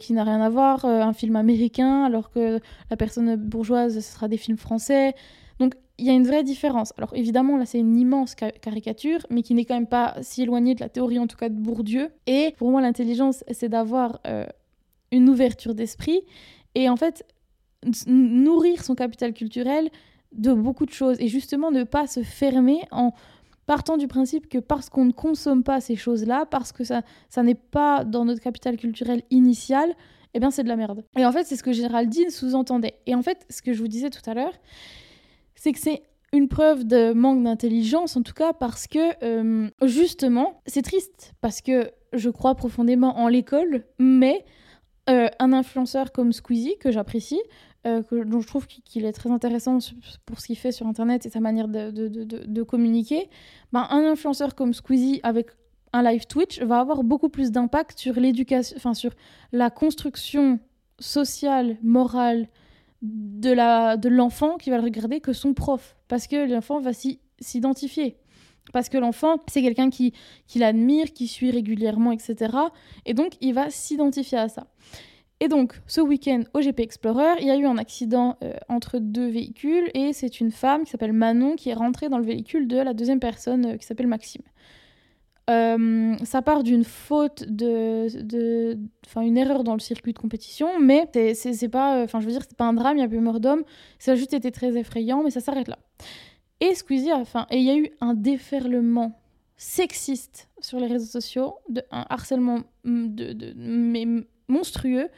qui 0.00 0.12
n'a 0.14 0.24
rien 0.24 0.40
à 0.40 0.48
voir, 0.48 0.84
un 0.84 1.12
film 1.12 1.36
américain, 1.36 2.04
alors 2.04 2.30
que 2.30 2.60
la 2.90 2.96
personne 2.96 3.36
bourgeoise, 3.36 3.94
ce 3.94 4.00
sera 4.00 4.28
des 4.28 4.38
films 4.38 4.58
français. 4.58 5.14
Donc 5.58 5.74
il 5.98 6.06
y 6.06 6.10
a 6.10 6.12
une 6.12 6.26
vraie 6.26 6.42
différence. 6.42 6.92
Alors 6.98 7.14
évidemment, 7.14 7.56
là 7.56 7.66
c'est 7.66 7.78
une 7.78 7.96
immense 7.96 8.34
caricature, 8.34 9.20
mais 9.30 9.42
qui 9.42 9.54
n'est 9.54 9.64
quand 9.64 9.74
même 9.74 9.86
pas 9.86 10.14
si 10.22 10.42
éloignée 10.42 10.74
de 10.74 10.80
la 10.80 10.88
théorie, 10.88 11.18
en 11.18 11.26
tout 11.26 11.36
cas 11.36 11.48
de 11.48 11.54
Bourdieu. 11.54 12.10
Et 12.26 12.54
pour 12.58 12.70
moi, 12.70 12.80
l'intelligence, 12.80 13.44
c'est 13.50 13.68
d'avoir 13.68 14.20
une 15.12 15.28
ouverture 15.28 15.74
d'esprit 15.74 16.22
et 16.74 16.88
en 16.88 16.96
fait 16.96 17.24
nourrir 18.06 18.82
son 18.84 18.94
capital 18.94 19.32
culturel 19.32 19.90
de 20.32 20.52
beaucoup 20.52 20.86
de 20.86 20.92
choses 20.92 21.16
et 21.20 21.28
justement 21.28 21.70
ne 21.70 21.84
pas 21.84 22.06
se 22.06 22.22
fermer 22.22 22.80
en 22.90 23.12
partant 23.66 23.96
du 23.96 24.06
principe 24.06 24.48
que 24.48 24.58
parce 24.58 24.88
qu'on 24.88 25.04
ne 25.04 25.12
consomme 25.12 25.62
pas 25.62 25.80
ces 25.80 25.96
choses-là, 25.96 26.46
parce 26.46 26.72
que 26.72 26.84
ça, 26.84 27.02
ça 27.28 27.42
n'est 27.42 27.56
pas 27.56 28.04
dans 28.04 28.24
notre 28.24 28.40
capital 28.40 28.76
culturel 28.76 29.22
initial, 29.30 29.94
eh 30.34 30.40
bien 30.40 30.50
c'est 30.50 30.62
de 30.62 30.68
la 30.68 30.76
merde. 30.76 31.04
Et 31.16 31.26
en 31.26 31.32
fait, 31.32 31.44
c'est 31.44 31.56
ce 31.56 31.62
que 31.62 31.72
Géraldine 31.72 32.30
sous-entendait. 32.30 32.98
Et 33.06 33.14
en 33.14 33.22
fait, 33.22 33.44
ce 33.50 33.62
que 33.62 33.72
je 33.72 33.80
vous 33.80 33.88
disais 33.88 34.10
tout 34.10 34.28
à 34.28 34.34
l'heure, 34.34 34.54
c'est 35.54 35.72
que 35.72 35.78
c'est 35.78 36.02
une 36.32 36.48
preuve 36.48 36.84
de 36.84 37.12
manque 37.12 37.42
d'intelligence, 37.42 38.16
en 38.16 38.22
tout 38.22 38.34
cas 38.34 38.52
parce 38.52 38.86
que, 38.86 39.24
euh, 39.24 39.68
justement, 39.82 40.60
c'est 40.66 40.82
triste, 40.82 41.34
parce 41.40 41.60
que 41.60 41.90
je 42.12 42.30
crois 42.30 42.54
profondément 42.54 43.18
en 43.18 43.28
l'école, 43.28 43.84
mais 43.98 44.44
euh, 45.08 45.28
un 45.38 45.52
influenceur 45.52 46.12
comme 46.12 46.32
Squeezie, 46.32 46.76
que 46.78 46.90
j'apprécie, 46.90 47.40
euh, 47.86 48.02
dont 48.24 48.40
je 48.40 48.46
trouve 48.46 48.66
qu'il 48.66 49.04
est 49.04 49.12
très 49.12 49.30
intéressant 49.30 49.78
pour 50.24 50.40
ce 50.40 50.46
qu'il 50.46 50.56
fait 50.56 50.72
sur 50.72 50.86
Internet 50.86 51.24
et 51.26 51.30
sa 51.30 51.40
manière 51.40 51.68
de, 51.68 52.62
communiquer, 52.62 53.28
ben, 53.72 53.86
un 53.90 54.04
influenceur 54.04 54.54
comme 54.54 54.74
Squeezie 54.74 55.20
avec 55.22 55.50
un 55.92 56.02
live 56.02 56.26
Twitch 56.26 56.60
va 56.60 56.80
avoir 56.80 57.04
beaucoup 57.04 57.28
plus 57.28 57.52
d'impact 57.52 57.98
sur 57.98 58.14
l'éducation, 58.14 58.76
enfin 58.76 58.92
sur 58.92 59.12
la 59.52 59.70
construction 59.70 60.58
sociale, 60.98 61.76
morale 61.82 62.48
de 63.02 64.08
l'enfant 64.08 64.56
qui 64.56 64.70
va 64.70 64.78
le 64.78 64.82
regarder 64.82 65.20
que 65.20 65.32
son 65.32 65.54
prof, 65.54 65.96
parce 66.08 66.26
que 66.26 66.50
l'enfant 66.50 66.80
va 66.80 66.90
s'identifier. 67.40 68.16
Parce 68.72 68.88
que 68.88 68.98
l'enfant, 68.98 69.36
c'est 69.46 69.62
quelqu'un 69.62 69.90
qui, 69.90 70.12
qui 70.48 70.58
l'admire, 70.58 71.12
qui 71.12 71.28
suit 71.28 71.52
régulièrement, 71.52 72.10
etc. 72.10 72.52
Et 73.04 73.14
donc, 73.14 73.34
il 73.40 73.54
va 73.54 73.70
s'identifier 73.70 74.38
à 74.38 74.48
ça. 74.48 74.66
Et 75.40 75.48
donc, 75.48 75.74
ce 75.86 76.00
week-end 76.00 76.44
au 76.54 76.60
GP 76.60 76.80
Explorer, 76.80 77.34
il 77.40 77.46
y 77.46 77.50
a 77.50 77.56
eu 77.56 77.66
un 77.66 77.76
accident 77.76 78.38
euh, 78.42 78.54
entre 78.68 78.98
deux 78.98 79.28
véhicules 79.28 79.90
et 79.92 80.14
c'est 80.14 80.40
une 80.40 80.50
femme 80.50 80.84
qui 80.84 80.90
s'appelle 80.90 81.12
Manon 81.12 81.56
qui 81.56 81.68
est 81.68 81.74
rentrée 81.74 82.08
dans 82.08 82.18
le 82.18 82.24
véhicule 82.24 82.66
de 82.66 82.78
la 82.78 82.94
deuxième 82.94 83.20
personne 83.20 83.66
euh, 83.66 83.76
qui 83.76 83.84
s'appelle 83.84 84.06
Maxime. 84.06 84.42
Euh, 85.48 86.16
ça 86.24 86.42
part 86.42 86.64
d'une 86.64 86.82
faute 86.82 87.44
de, 87.46 88.78
enfin 89.06 89.20
une 89.20 89.36
erreur 89.36 89.62
dans 89.62 89.74
le 89.74 89.80
circuit 89.80 90.12
de 90.12 90.18
compétition, 90.18 90.80
mais 90.80 91.08
c'est 91.34 91.68
pas, 91.68 92.02
enfin 92.02 92.18
je 92.18 92.26
veux 92.26 92.32
dire 92.32 92.42
c'est 92.42 92.56
pas 92.56 92.64
un 92.64 92.72
drame, 92.72 92.96
il 92.96 93.00
y 93.00 93.04
a 93.04 93.08
plus 93.08 93.20
mort 93.20 93.38
d'homme, 93.38 93.62
ça 94.00 94.12
a 94.12 94.14
juste 94.16 94.34
été 94.34 94.50
très 94.50 94.76
effrayant, 94.76 95.22
mais 95.22 95.30
ça 95.30 95.40
s'arrête 95.40 95.68
là. 95.68 95.78
Et 96.60 96.74
Squeezie 96.74 97.12
enfin, 97.12 97.46
et 97.50 97.58
il 97.58 97.62
y 97.62 97.70
a 97.70 97.76
eu 97.76 97.90
un 98.00 98.14
déferlement 98.14 99.20
sexiste 99.56 100.48
sur 100.60 100.80
les 100.80 100.88
réseaux 100.88 101.06
sociaux, 101.06 101.54
un 101.92 102.06
harcèlement 102.10 102.62
mm, 102.82 103.14
de, 103.14 103.32
de, 103.32 103.52
mais 103.56 104.04
monstrueux 104.48 105.08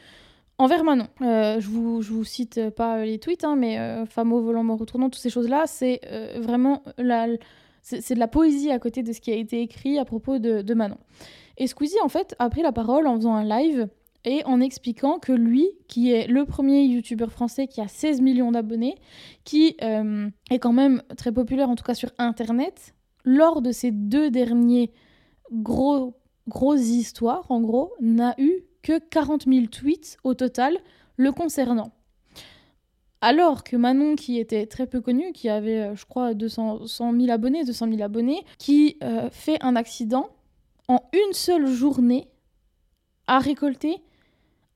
envers 0.59 0.85
Manon. 0.85 1.07
Euh, 1.23 1.61
je, 1.61 1.69
vous, 1.69 2.03
je 2.03 2.13
vous 2.13 2.25
cite 2.25 2.71
pas 2.71 3.05
les 3.05 3.19
tweets, 3.19 3.45
hein, 3.45 3.57
mais 3.57 3.79
euh, 3.79 4.05
volant, 4.17 4.65
mort 4.65 4.79
retournant, 4.79 5.09
toutes 5.09 5.23
ces 5.23 5.31
choses-là, 5.31 5.65
c'est 5.67 6.01
euh, 6.07 6.39
vraiment 6.41 6.83
la, 6.99 7.29
c'est 7.83 8.15
de 8.15 8.19
la 8.19 8.29
poésie 8.29 8.71
à 8.71 8.79
côté 8.79 9.03
de 9.03 9.13
ce 9.13 9.21
qui 9.21 9.31
a 9.31 9.37
été 9.37 9.63
écrit 9.63 9.99
à 9.99 10.05
propos 10.05 10.39
de, 10.39 10.75
Manon. 10.75 10.99
Et 11.57 11.67
Squeezie, 11.67 12.01
en 12.03 12.09
fait, 12.09 12.35
a 12.39 12.51
pris 12.51 12.63
la 12.63 12.73
parole 12.73 13.07
en 13.07 13.17
faisant 13.17 13.35
un 13.35 13.45
live 13.45 13.89
et 14.25 14.45
en 14.45 14.61
expliquant 14.61 15.19
que 15.19 15.33
lui, 15.33 15.69
qui 15.87 16.13
est 16.13 16.27
le 16.27 16.45
premier 16.45 16.83
youtubeur 16.83 17.31
français 17.33 17.67
qui 17.67 17.81
a 17.81 17.89
16 17.89 18.21
millions 18.21 18.53
d'abonnés, 18.53 18.97
qui 19.45 19.77
est 19.81 20.59
quand 20.59 20.73
même 20.73 21.03
très 21.17 21.33
populaire, 21.33 21.71
en 21.71 21.77
tout 21.77 21.85
cas 21.85 21.95
sur 21.95 22.11
Internet, 22.19 22.95
lors 23.25 23.63
de 23.63 23.73
ces 23.73 23.91
deux 23.91 24.31
derniers 24.31 24.93
gros 25.53 26.15
grosses 26.47 26.89
histoires, 26.89 27.47
en 27.51 27.61
gros, 27.61 27.93
n'a 28.01 28.35
eu 28.39 28.65
que 28.83 28.99
40 28.99 29.45
000 29.47 29.67
tweets 29.67 30.17
au 30.25 30.35
total 30.35 30.79
le 31.17 31.33
concernant. 31.33 31.93
Alors 33.21 33.65
que 33.65 33.77
Manon, 33.77 34.15
qui 34.15 34.39
était 34.39 34.67
très 34.67 34.87
peu 34.87 35.01
connue, 35.01 35.33
qui 35.33 35.49
avait, 35.49 35.81
euh, 35.81 35.97
je 35.97 36.07
crois, 36.07 36.35
200 36.35 36.87
000 36.87 37.31
abonnés, 37.31 37.65
200 37.65 37.89
000 37.91 38.03
abonnés, 38.03 38.45
qui 38.59 38.97
euh, 39.03 39.29
fait 39.31 39.59
un 39.61 39.75
accident, 39.75 40.29
en 40.87 41.01
une 41.13 41.33
seule 41.33 41.67
journée, 41.67 42.29
a 43.27 43.41
récolté 43.41 43.97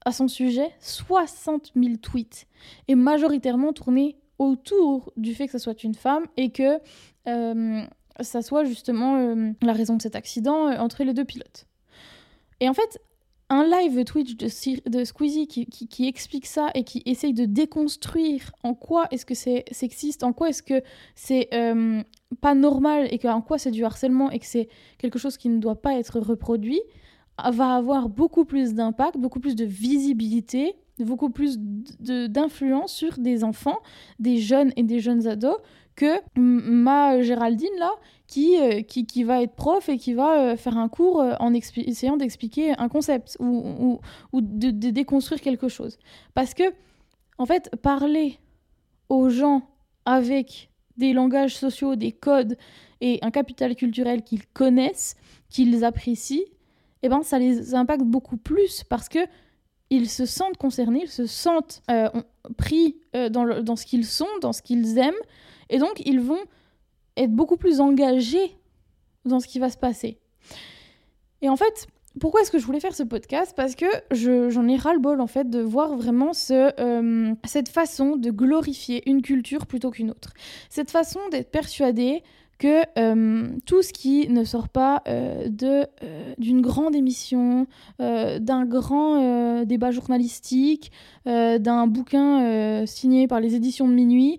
à 0.04 0.10
son 0.10 0.26
sujet 0.26 0.70
60 0.80 1.72
000 1.76 1.96
tweets, 1.96 2.46
et 2.88 2.96
majoritairement 2.96 3.72
tournés 3.72 4.16
autour 4.38 5.12
du 5.16 5.34
fait 5.34 5.46
que 5.46 5.52
ce 5.52 5.58
soit 5.58 5.84
une 5.84 5.94
femme 5.94 6.24
et 6.36 6.50
que 6.50 6.80
euh, 7.28 7.82
ça 8.18 8.42
soit 8.42 8.64
justement 8.64 9.54
la 9.62 9.72
raison 9.72 9.96
de 9.96 10.02
cet 10.02 10.16
accident 10.16 10.66
entre 10.78 11.04
les 11.04 11.14
deux 11.14 11.24
pilotes. 11.24 11.66
Et 12.58 12.68
en 12.68 12.74
fait, 12.74 13.00
un 13.52 13.64
live 13.64 14.04
Twitch 14.04 14.36
de, 14.36 15.04
Squeezie 15.04 15.46
qui, 15.46 16.08
explique 16.08 16.46
ça 16.46 16.70
et 16.74 16.84
qui 16.84 17.02
essaye 17.04 17.34
de 17.34 17.44
déconstruire 17.44 18.50
en 18.62 18.72
quoi 18.72 19.06
est-ce 19.10 19.26
que 19.26 19.34
c'est 19.34 19.66
sexiste, 19.70 20.24
en 20.24 20.32
quoi 20.32 20.48
est-ce 20.48 20.62
que 20.62 20.82
c'est 21.14 21.48
euh, 21.52 22.02
pas 22.40 22.54
normal 22.54 23.08
et 23.10 23.28
en 23.28 23.42
quoi 23.42 23.58
c'est 23.58 23.70
du 23.70 23.84
harcèlement 23.84 24.30
et 24.30 24.38
que 24.38 24.46
c'est 24.46 24.70
quelque 24.96 25.18
chose 25.18 25.36
qui 25.36 25.50
ne 25.50 25.58
doit 25.58 25.82
pas 25.82 25.98
être 25.98 26.18
reproduit, 26.18 26.80
va 27.38 27.74
avoir 27.74 28.08
beaucoup 28.08 28.46
plus 28.46 28.72
d'impact, 28.72 29.18
beaucoup 29.18 29.40
plus 29.40 29.54
de 29.54 29.66
visibilité, 29.66 30.74
beaucoup 31.00 31.28
plus 31.28 31.58
d'influence 31.58 32.94
sur 32.94 33.18
des 33.18 33.44
enfants, 33.44 33.80
des 34.18 34.38
jeunes 34.38 34.72
et 34.76 34.82
des 34.82 35.00
jeunes 35.00 35.26
ados 35.26 35.58
que 35.94 36.20
ma 36.36 37.20
Géraldine 37.22 37.76
là, 37.78 37.92
euh, 38.38 38.82
qui, 38.82 39.04
qui, 39.06 39.24
va 39.24 39.42
être 39.42 39.54
prof 39.54 39.88
et 39.88 39.98
qui 39.98 40.14
va 40.14 40.40
euh, 40.40 40.56
faire 40.56 40.78
un 40.78 40.88
cours 40.88 41.20
euh, 41.20 41.34
en 41.38 41.52
essayant 41.52 42.16
d'expliquer 42.16 42.72
un 42.78 42.88
concept 42.88 43.36
ou, 43.40 44.00
ou, 44.32 44.40
de, 44.40 44.70
déconstruire 44.90 45.40
quelque 45.40 45.68
chose. 45.68 45.98
Parce 46.32 46.54
que, 46.54 46.62
en 47.36 47.44
fait, 47.44 47.70
parler 47.82 48.38
aux 49.10 49.28
gens 49.28 49.62
avec 50.06 50.70
des 50.96 51.12
langages 51.12 51.56
sociaux, 51.56 51.94
des 51.94 52.12
codes 52.12 52.56
et 53.00 53.18
un 53.22 53.30
capital 53.30 53.74
culturel 53.76 54.22
qu'ils 54.22 54.46
connaissent, 54.46 55.16
qu'ils 55.50 55.84
apprécient, 55.84 56.44
eh 57.02 57.08
ben, 57.08 57.22
ça 57.22 57.38
les 57.38 57.74
impacte 57.74 58.04
beaucoup 58.04 58.38
plus 58.38 58.82
parce 58.84 59.08
que 59.08 59.18
ils 59.90 60.08
se 60.08 60.24
sentent 60.24 60.56
concernés, 60.56 61.02
ils 61.02 61.10
se 61.10 61.26
sentent 61.26 61.82
pris 62.56 62.96
dans, 63.12 63.62
dans 63.62 63.76
ce 63.76 63.84
qu'ils 63.84 64.06
sont, 64.06 64.28
dans 64.40 64.54
ce 64.54 64.62
qu'ils 64.62 64.96
aiment, 64.96 65.12
et 65.70 65.78
donc 65.78 66.02
ils 66.04 66.20
vont 66.20 66.40
être 67.16 67.32
beaucoup 67.32 67.56
plus 67.56 67.80
engagé 67.80 68.56
dans 69.24 69.40
ce 69.40 69.46
qui 69.46 69.58
va 69.58 69.70
se 69.70 69.76
passer. 69.76 70.18
Et 71.42 71.48
en 71.48 71.56
fait, 71.56 71.88
pourquoi 72.20 72.42
est-ce 72.42 72.50
que 72.50 72.58
je 72.58 72.66
voulais 72.66 72.80
faire 72.80 72.94
ce 72.94 73.02
podcast? 73.02 73.54
Parce 73.56 73.74
que 73.74 73.86
j'en 74.10 74.68
ai 74.68 74.76
ras-le-bol 74.76 75.20
en 75.20 75.26
fait 75.26 75.48
de 75.48 75.60
voir 75.60 75.96
vraiment 75.96 76.32
ce, 76.32 76.72
euh, 76.80 77.34
cette 77.44 77.68
façon 77.68 78.16
de 78.16 78.30
glorifier 78.30 79.08
une 79.08 79.22
culture 79.22 79.66
plutôt 79.66 79.90
qu'une 79.90 80.10
autre. 80.10 80.32
Cette 80.68 80.90
façon 80.90 81.20
d'être 81.30 81.50
persuadé 81.50 82.22
que 82.58 82.82
euh, 82.96 83.48
tout 83.66 83.82
ce 83.82 83.92
qui 83.92 84.28
ne 84.28 84.44
sort 84.44 84.68
pas 84.68 85.02
euh, 85.08 85.48
d'une 86.38 86.60
grande 86.60 86.94
émission, 86.94 87.66
d'un 87.98 88.64
grand 88.66 89.64
débat 89.64 89.90
journalistique, 89.90 90.92
d'un 91.24 91.86
bouquin 91.86 92.86
signé 92.86 93.26
par 93.26 93.40
les 93.40 93.56
éditions 93.56 93.88
de 93.88 93.94
minuit, 93.94 94.38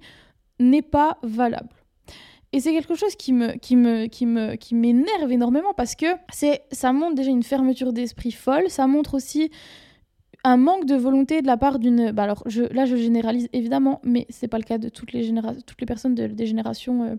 n'est 0.69 0.81
pas 0.81 1.17
valable. 1.23 1.69
Et 2.53 2.59
c'est 2.59 2.71
quelque 2.71 2.93
chose 2.93 3.15
qui 3.15 3.33
me, 3.33 3.53
qui 3.57 3.75
me, 3.75 4.05
qui 4.05 4.27
me, 4.27 4.55
qui 4.55 4.75
m'énerve 4.75 5.31
énormément 5.31 5.73
parce 5.73 5.95
que 5.95 6.05
c'est, 6.31 6.61
ça 6.71 6.93
montre 6.93 7.15
déjà 7.15 7.31
une 7.31 7.41
fermeture 7.41 7.93
d'esprit 7.93 8.31
folle. 8.31 8.69
Ça 8.69 8.85
montre 8.85 9.15
aussi 9.15 9.49
un 10.43 10.57
manque 10.57 10.85
de 10.85 10.95
volonté 10.95 11.41
de 11.41 11.47
la 11.47 11.57
part 11.57 11.79
d'une. 11.79 12.11
Bah 12.11 12.23
alors 12.23 12.43
je, 12.45 12.61
là, 12.63 12.85
je 12.85 12.95
généralise 12.95 13.49
évidemment, 13.53 14.01
mais 14.03 14.27
c'est 14.29 14.47
pas 14.47 14.59
le 14.59 14.63
cas 14.63 14.77
de 14.77 14.89
toutes 14.89 15.13
les, 15.13 15.23
généra... 15.23 15.55
toutes 15.65 15.81
les 15.81 15.87
personnes 15.87 16.13
de, 16.13 16.27
des 16.27 16.45
générations 16.45 17.03
euh, 17.03 17.15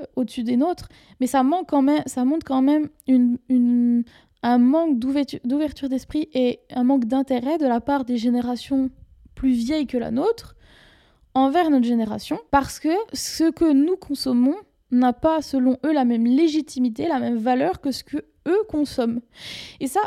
euh, 0.00 0.06
au-dessus 0.16 0.44
des 0.44 0.56
nôtres. 0.56 0.88
Mais 1.20 1.26
ça, 1.26 1.42
manque 1.42 1.68
quand 1.68 1.82
même, 1.82 2.02
ça 2.06 2.24
montre 2.24 2.46
quand 2.46 2.62
même 2.62 2.88
une, 3.06 3.36
une, 3.50 4.04
un 4.42 4.56
manque 4.56 4.98
d'ouverture 4.98 5.90
d'esprit 5.90 6.30
et 6.32 6.60
un 6.70 6.84
manque 6.84 7.04
d'intérêt 7.04 7.58
de 7.58 7.66
la 7.66 7.82
part 7.82 8.06
des 8.06 8.16
générations 8.16 8.88
plus 9.34 9.52
vieilles 9.52 9.86
que 9.86 9.98
la 9.98 10.10
nôtre 10.10 10.56
envers 11.34 11.70
notre 11.70 11.86
génération, 11.86 12.38
parce 12.50 12.78
que 12.78 12.88
ce 13.12 13.50
que 13.50 13.72
nous 13.72 13.96
consommons 13.96 14.56
n'a 14.90 15.12
pas, 15.12 15.42
selon 15.42 15.76
eux, 15.86 15.92
la 15.92 16.04
même 16.04 16.26
légitimité, 16.26 17.06
la 17.06 17.20
même 17.20 17.36
valeur 17.36 17.80
que 17.80 17.92
ce 17.92 18.02
que 18.02 18.18
eux 18.48 18.62
consomment. 18.68 19.20
Et 19.78 19.86
ça, 19.86 20.00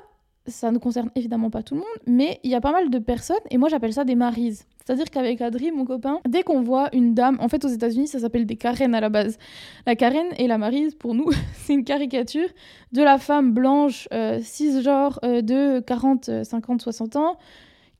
ça 0.47 0.71
ne 0.71 0.77
concerne 0.77 1.09
évidemment 1.15 1.49
pas 1.49 1.63
tout 1.63 1.75
le 1.75 1.81
monde, 1.81 1.99
mais 2.05 2.39
il 2.43 2.51
y 2.51 2.55
a 2.55 2.61
pas 2.61 2.71
mal 2.71 2.89
de 2.89 2.99
personnes, 2.99 3.37
et 3.49 3.57
moi 3.57 3.69
j'appelle 3.69 3.93
ça 3.93 4.03
des 4.03 4.15
marises. 4.15 4.65
C'est-à-dire 4.85 5.05
qu'avec 5.05 5.39
Adri, 5.39 5.71
mon 5.71 5.85
copain, 5.85 6.19
dès 6.27 6.43
qu'on 6.43 6.61
voit 6.61 6.89
une 6.93 7.13
dame, 7.13 7.37
en 7.39 7.47
fait 7.47 7.63
aux 7.63 7.69
États-Unis 7.69 8.07
ça 8.07 8.19
s'appelle 8.19 8.45
des 8.45 8.57
Karen 8.57 8.93
à 8.93 8.99
la 8.99 9.09
base. 9.09 9.37
La 9.85 9.95
Karen 9.95 10.27
et 10.37 10.47
la 10.47 10.57
marise, 10.57 10.95
pour 10.95 11.15
nous, 11.15 11.29
c'est 11.53 11.73
une 11.73 11.85
caricature 11.85 12.49
de 12.91 13.01
la 13.01 13.17
femme 13.17 13.53
blanche, 13.53 14.09
euh, 14.13 14.39
cisgenre, 14.41 15.19
euh, 15.23 15.41
de 15.41 15.79
40, 15.79 16.43
50, 16.43 16.81
60 16.81 17.15
ans, 17.15 17.37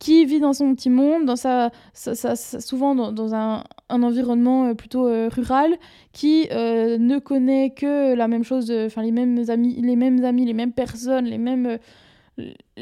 qui 0.04 0.26
vit 0.26 0.42
dans 0.42 0.52
son 0.52 0.76
petit 0.76 0.90
monde, 0.90 1.24
dans 1.24 1.38
sa, 1.38 1.72
souvent 1.94 2.94
dans, 2.94 3.34
un, 3.34 3.64
environnement 3.88 4.66
euh, 4.66 4.74
plutôt 4.74 5.08
euh, 5.08 5.30
rural, 5.30 5.78
qui 6.12 6.50
euh, 6.52 6.98
ne 6.98 7.20
connaît 7.20 7.70
que 7.70 8.14
la 8.14 8.28
même 8.28 8.44
chose, 8.44 8.70
enfin 8.70 9.02
les 9.02 9.14
mêmes 9.14 9.46
amis, 9.48 9.80
les 9.82 9.96
mêmes 9.96 10.26
amis, 10.26 10.44
les 10.44 10.54
mêmes 10.54 10.74
personnes, 10.74 11.24
les 11.24 11.38
mêmes, 11.38 11.78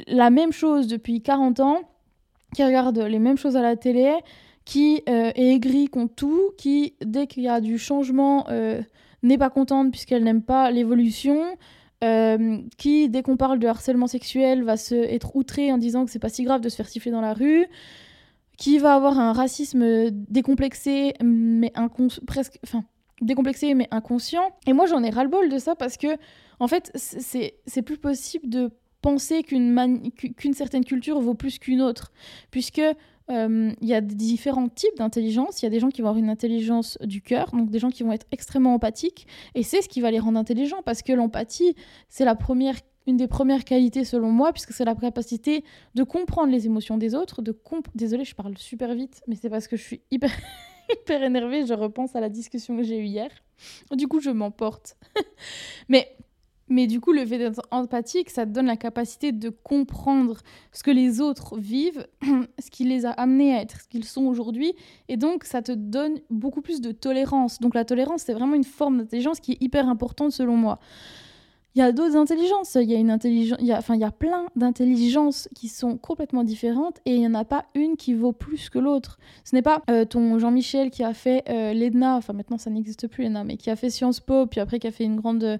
la 0.07 0.31
même 0.31 0.51
chose 0.51 0.87
depuis 0.87 1.21
40 1.21 1.59
ans, 1.59 1.81
qui 2.55 2.63
regarde 2.63 2.97
les 2.97 3.19
mêmes 3.19 3.37
choses 3.37 3.55
à 3.55 3.61
la 3.61 3.75
télé, 3.75 4.15
qui 4.65 5.03
est 5.05 5.33
aigrie 5.35 5.89
contre 5.89 6.15
tout, 6.15 6.49
qui 6.57 6.95
dès 7.05 7.27
qu'il 7.27 7.43
y 7.43 7.49
a 7.49 7.61
du 7.61 7.77
changement 7.77 8.47
n'est 9.21 9.37
pas 9.37 9.51
contente 9.51 9.91
puisqu'elle 9.91 10.23
n'aime 10.23 10.41
pas 10.41 10.71
l'évolution. 10.71 11.37
Euh, 12.03 12.57
qui, 12.77 13.09
dès 13.09 13.21
qu'on 13.21 13.37
parle 13.37 13.59
de 13.59 13.67
harcèlement 13.67 14.07
sexuel, 14.07 14.63
va 14.63 14.75
se 14.75 14.95
être 14.95 15.35
outré 15.35 15.71
en 15.71 15.77
disant 15.77 16.03
que 16.03 16.11
c'est 16.11 16.17
pas 16.17 16.29
si 16.29 16.43
grave 16.43 16.59
de 16.59 16.67
se 16.67 16.75
faire 16.75 16.87
siffler 16.87 17.11
dans 17.11 17.21
la 17.21 17.33
rue, 17.33 17.67
qui 18.57 18.79
va 18.79 18.95
avoir 18.95 19.19
un 19.19 19.33
racisme 19.33 20.09
décomplexé, 20.11 21.13
mais 21.23 21.71
presque, 22.25 22.59
enfin, 22.63 22.83
décomplexé 23.21 23.75
mais 23.75 23.87
inconscient. 23.91 24.51
Et 24.65 24.73
moi, 24.73 24.87
j'en 24.87 25.03
ai 25.03 25.11
ras-le-bol 25.11 25.49
de 25.49 25.59
ça 25.59 25.75
parce 25.75 25.97
que, 25.97 26.07
en 26.59 26.67
fait, 26.67 26.91
c'est 26.95 27.81
plus 27.83 27.97
possible 27.97 28.49
de 28.49 28.71
penser 29.01 29.43
qu'une 29.43 30.11
qu'une 30.11 30.53
certaine 30.53 30.85
culture 30.85 31.19
vaut 31.19 31.33
plus 31.33 31.59
qu'une 31.59 31.81
autre, 31.81 32.11
puisque 32.51 32.81
euh, 33.29 33.71
il 33.81 33.87
y 33.87 33.93
a 33.93 34.01
différents 34.01 34.69
types 34.69 34.97
d'intelligence. 34.97 35.61
Il 35.61 35.65
y 35.65 35.67
a 35.67 35.69
des 35.69 35.79
gens 35.79 35.89
qui 35.89 36.01
vont 36.01 36.09
avoir 36.09 36.23
une 36.23 36.29
intelligence 36.29 36.97
du 37.01 37.21
cœur, 37.21 37.51
donc 37.51 37.69
des 37.69 37.79
gens 37.79 37.89
qui 37.89 38.03
vont 38.03 38.11
être 38.11 38.27
extrêmement 38.31 38.73
empathiques, 38.73 39.27
et 39.55 39.63
c'est 39.63 39.81
ce 39.81 39.89
qui 39.89 40.01
va 40.01 40.11
les 40.11 40.19
rendre 40.19 40.39
intelligents, 40.39 40.81
parce 40.83 41.01
que 41.01 41.13
l'empathie, 41.13 41.75
c'est 42.09 42.25
la 42.25 42.35
première 42.35 42.75
une 43.07 43.17
des 43.17 43.27
premières 43.27 43.65
qualités 43.65 44.03
selon 44.05 44.31
moi, 44.31 44.53
puisque 44.53 44.73
c'est 44.73 44.85
la 44.85 44.93
capacité 44.93 45.63
de 45.95 46.03
comprendre 46.03 46.51
les 46.51 46.67
émotions 46.67 46.97
des 46.97 47.15
autres, 47.15 47.41
Désolée, 47.95 48.25
je 48.25 48.35
parle 48.35 48.57
super 48.57 48.93
vite, 48.93 49.21
mais 49.27 49.35
c'est 49.35 49.49
parce 49.49 49.67
que 49.67 49.75
je 49.75 49.81
suis 49.81 50.01
hyper, 50.11 50.31
hyper 50.93 51.23
énervée, 51.23 51.65
je 51.65 51.73
repense 51.73 52.15
à 52.15 52.19
la 52.19 52.29
discussion 52.29 52.77
que 52.77 52.83
j'ai 52.83 52.97
eue 52.97 53.05
hier. 53.05 53.31
Du 53.91 54.07
coup, 54.07 54.19
je 54.19 54.29
m'emporte. 54.29 54.97
mais 55.89 56.15
mais 56.71 56.87
du 56.87 57.01
coup, 57.01 57.11
le 57.11 57.25
fait 57.25 57.37
d'être 57.37 57.61
empathique, 57.69 58.29
ça 58.29 58.45
te 58.45 58.51
donne 58.51 58.67
la 58.67 58.77
capacité 58.77 59.33
de 59.33 59.49
comprendre 59.49 60.37
ce 60.71 60.83
que 60.83 60.91
les 60.91 61.19
autres 61.19 61.59
vivent, 61.59 62.07
ce 62.59 62.71
qui 62.71 62.85
les 62.85 63.05
a 63.05 63.11
amenés 63.11 63.53
à 63.53 63.61
être 63.61 63.81
ce 63.81 63.87
qu'ils 63.89 64.05
sont 64.05 64.23
aujourd'hui. 64.23 64.73
Et 65.09 65.17
donc, 65.17 65.43
ça 65.43 65.61
te 65.61 65.73
donne 65.73 66.19
beaucoup 66.29 66.61
plus 66.61 66.79
de 66.79 66.93
tolérance. 66.93 67.59
Donc, 67.59 67.75
la 67.75 67.83
tolérance, 67.83 68.21
c'est 68.21 68.33
vraiment 68.33 68.55
une 68.55 68.63
forme 68.63 68.99
d'intelligence 68.99 69.41
qui 69.41 69.51
est 69.51 69.57
hyper 69.61 69.89
importante 69.89 70.31
selon 70.31 70.55
moi. 70.55 70.79
Il 71.75 71.79
y 71.79 71.81
a 71.81 71.91
d'autres 71.91 72.15
intelligences. 72.15 72.75
Il 72.75 72.89
y 72.89 72.95
a 72.95 72.99
une 72.99 73.11
intelligence, 73.11 73.59
il 73.59 73.67
y 73.67 73.73
a, 73.73 73.77
enfin, 73.77 73.95
il 73.95 74.01
y 74.01 74.05
a 74.05 74.11
plein 74.11 74.45
d'intelligences 74.55 75.49
qui 75.53 75.67
sont 75.67 75.97
complètement 75.97 76.45
différentes 76.45 76.99
et 77.05 77.15
il 77.15 77.19
n'y 77.19 77.27
en 77.27 77.33
a 77.33 77.43
pas 77.43 77.65
une 77.75 77.97
qui 77.97 78.13
vaut 78.13 78.33
plus 78.33 78.69
que 78.69 78.79
l'autre. 78.79 79.19
Ce 79.43 79.53
n'est 79.53 79.61
pas 79.61 79.81
euh, 79.89 80.05
ton 80.05 80.39
Jean-Michel 80.39 80.89
qui 80.89 81.03
a 81.03 81.13
fait 81.13 81.43
euh, 81.49 81.73
l'ENA, 81.73 82.15
enfin 82.15 82.31
maintenant 82.31 82.57
ça 82.57 82.69
n'existe 82.69 83.09
plus 83.09 83.25
l'ENA, 83.25 83.43
mais 83.43 83.57
qui 83.57 83.69
a 83.69 83.75
fait 83.75 83.89
Sciences 83.89 84.21
Po, 84.21 84.45
puis 84.47 84.61
après 84.61 84.79
qui 84.79 84.87
a 84.87 84.91
fait 84.91 85.03
une 85.03 85.17
grande 85.17 85.59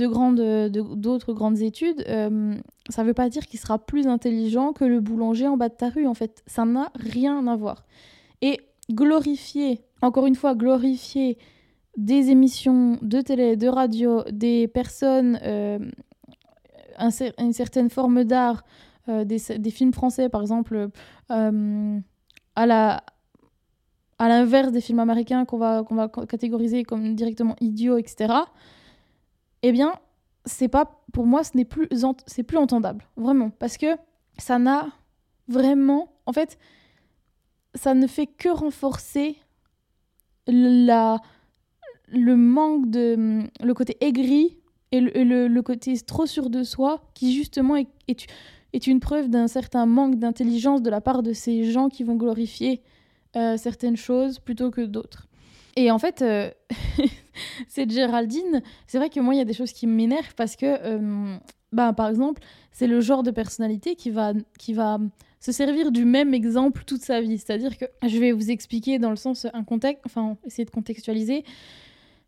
de 0.00 0.06
grandes, 0.06 0.40
d'autres 0.70 1.34
grandes 1.34 1.60
études, 1.60 2.04
euh, 2.08 2.54
ça 2.88 3.02
ne 3.02 3.06
veut 3.06 3.14
pas 3.14 3.28
dire 3.28 3.46
qu'il 3.46 3.60
sera 3.60 3.78
plus 3.78 4.06
intelligent 4.06 4.72
que 4.72 4.84
le 4.84 5.00
boulanger 5.00 5.46
en 5.46 5.58
bas 5.58 5.68
de 5.68 5.74
ta 5.74 5.90
rue, 5.90 6.06
en 6.06 6.14
fait. 6.14 6.42
Ça 6.46 6.64
n'a 6.64 6.90
rien 6.94 7.46
à 7.46 7.56
voir. 7.56 7.84
Et 8.40 8.60
glorifier, 8.90 9.80
encore 10.00 10.26
une 10.26 10.34
fois, 10.34 10.54
glorifier 10.54 11.36
des 11.98 12.30
émissions 12.30 12.98
de 13.02 13.20
télé, 13.20 13.56
de 13.56 13.68
radio, 13.68 14.22
des 14.32 14.68
personnes, 14.68 15.38
euh, 15.42 15.78
une 17.38 17.52
certaine 17.52 17.90
forme 17.90 18.24
d'art, 18.24 18.64
euh, 19.08 19.24
des, 19.24 19.38
des, 19.58 19.70
films 19.70 19.92
français, 19.92 20.30
par 20.30 20.40
exemple, 20.40 20.88
à 21.28 22.66
la 22.66 23.02
à 24.18 24.28
l'inverse 24.28 24.70
des 24.70 24.82
films 24.82 24.98
américains 24.98 25.46
qu'on 25.46 25.56
va, 25.56 25.82
qu'on 25.82 25.94
va 25.94 26.08
catégoriser 26.08 26.82
comme 26.82 27.14
directement 27.14 27.56
idiots, 27.60 27.96
etc 27.96 28.28
eh 29.62 29.72
bien, 29.72 29.94
c'est 30.44 30.68
pas 30.68 31.02
pour 31.12 31.26
moi, 31.26 31.44
ce 31.44 31.56
n'est 31.56 31.64
plus 31.64 31.88
c'est 32.26 32.42
plus 32.42 32.58
entendable, 32.58 33.04
vraiment, 33.16 33.50
parce 33.50 33.76
que 33.76 33.96
ça 34.38 34.58
n'a 34.58 34.88
vraiment, 35.48 36.12
en 36.26 36.32
fait, 36.32 36.58
ça 37.74 37.94
ne 37.94 38.06
fait 38.06 38.26
que 38.26 38.48
renforcer 38.48 39.36
la 40.46 41.20
le 42.12 42.34
manque 42.36 42.90
de 42.90 43.44
le 43.62 43.74
côté 43.74 43.96
aigri 44.00 44.58
et 44.90 45.00
le, 45.00 45.46
le, 45.46 45.62
côté 45.62 45.96
trop 46.00 46.26
sûr 46.26 46.50
de 46.50 46.64
soi 46.64 47.00
qui 47.14 47.32
justement 47.32 47.76
est, 47.76 47.86
est, 48.08 48.26
est 48.72 48.86
une 48.88 48.98
preuve 48.98 49.28
d'un 49.28 49.46
certain 49.46 49.86
manque 49.86 50.16
d'intelligence 50.16 50.82
de 50.82 50.90
la 50.90 51.00
part 51.00 51.22
de 51.22 51.32
ces 51.32 51.70
gens 51.70 51.88
qui 51.88 52.02
vont 52.02 52.16
glorifier 52.16 52.82
euh, 53.36 53.56
certaines 53.56 53.96
choses 53.96 54.40
plutôt 54.40 54.72
que 54.72 54.80
d'autres. 54.80 55.28
Et 55.76 55.90
en 55.90 55.98
fait, 55.98 56.22
euh, 56.22 56.50
cette 57.68 57.90
Géraldine, 57.90 58.62
c'est 58.86 58.98
vrai 58.98 59.10
que 59.10 59.20
moi, 59.20 59.34
il 59.34 59.38
y 59.38 59.42
a 59.42 59.44
des 59.44 59.54
choses 59.54 59.72
qui 59.72 59.86
m'énervent 59.86 60.34
parce 60.34 60.56
que, 60.56 60.66
euh, 60.66 61.36
bah, 61.72 61.92
par 61.92 62.08
exemple, 62.08 62.42
c'est 62.72 62.86
le 62.86 63.00
genre 63.00 63.22
de 63.22 63.30
personnalité 63.30 63.94
qui 63.96 64.10
va, 64.10 64.32
se 65.40 65.52
servir 65.52 65.90
du 65.90 66.04
même 66.04 66.34
exemple 66.34 66.82
toute 66.84 67.00
sa 67.00 67.20
vie. 67.20 67.38
C'est-à-dire 67.38 67.78
que 67.78 67.86
je 68.06 68.18
vais 68.18 68.32
vous 68.32 68.50
expliquer 68.50 68.98
dans 68.98 69.10
le 69.10 69.16
sens, 69.16 69.46
un 69.54 69.64
contexte, 69.64 70.02
enfin, 70.04 70.36
essayer 70.44 70.66
de 70.66 70.70
contextualiser. 70.70 71.44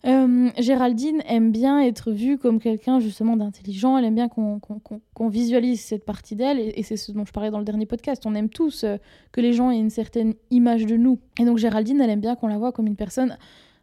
Euh, 0.04 0.50
Géraldine 0.58 1.22
aime 1.26 1.52
bien 1.52 1.80
être 1.80 2.10
vue 2.10 2.36
comme 2.36 2.58
quelqu'un 2.58 2.98
justement 2.98 3.36
d'intelligent, 3.36 3.96
elle 3.96 4.04
aime 4.04 4.16
bien 4.16 4.28
qu'on 4.28 5.28
visualise 5.28 5.80
cette 5.80 6.04
partie 6.04 6.34
d'elle, 6.34 6.58
et, 6.58 6.82
c'est 6.82 6.96
ce 6.96 7.12
dont 7.12 7.24
je 7.24 7.32
parlais 7.32 7.50
dans 7.50 7.58
le 7.58 7.64
dernier 7.64 7.86
podcast. 7.86 8.26
On 8.26 8.34
aime 8.34 8.48
tous 8.48 8.82
euh, 8.82 8.96
que 9.30 9.40
les 9.40 9.52
gens 9.52 9.70
aient 9.70 9.78
une 9.78 9.90
certaine 9.90 10.34
image 10.50 10.86
de 10.86 10.96
nous. 10.96 11.18
Et 11.38 11.44
donc 11.44 11.58
Géraldine, 11.58 12.00
elle 12.00 12.10
aime 12.10 12.20
bien 12.20 12.34
qu'on 12.34 12.48
la 12.48 12.58
voit 12.58 12.72
comme 12.72 12.88
une 12.88 12.96
personne 12.96 13.38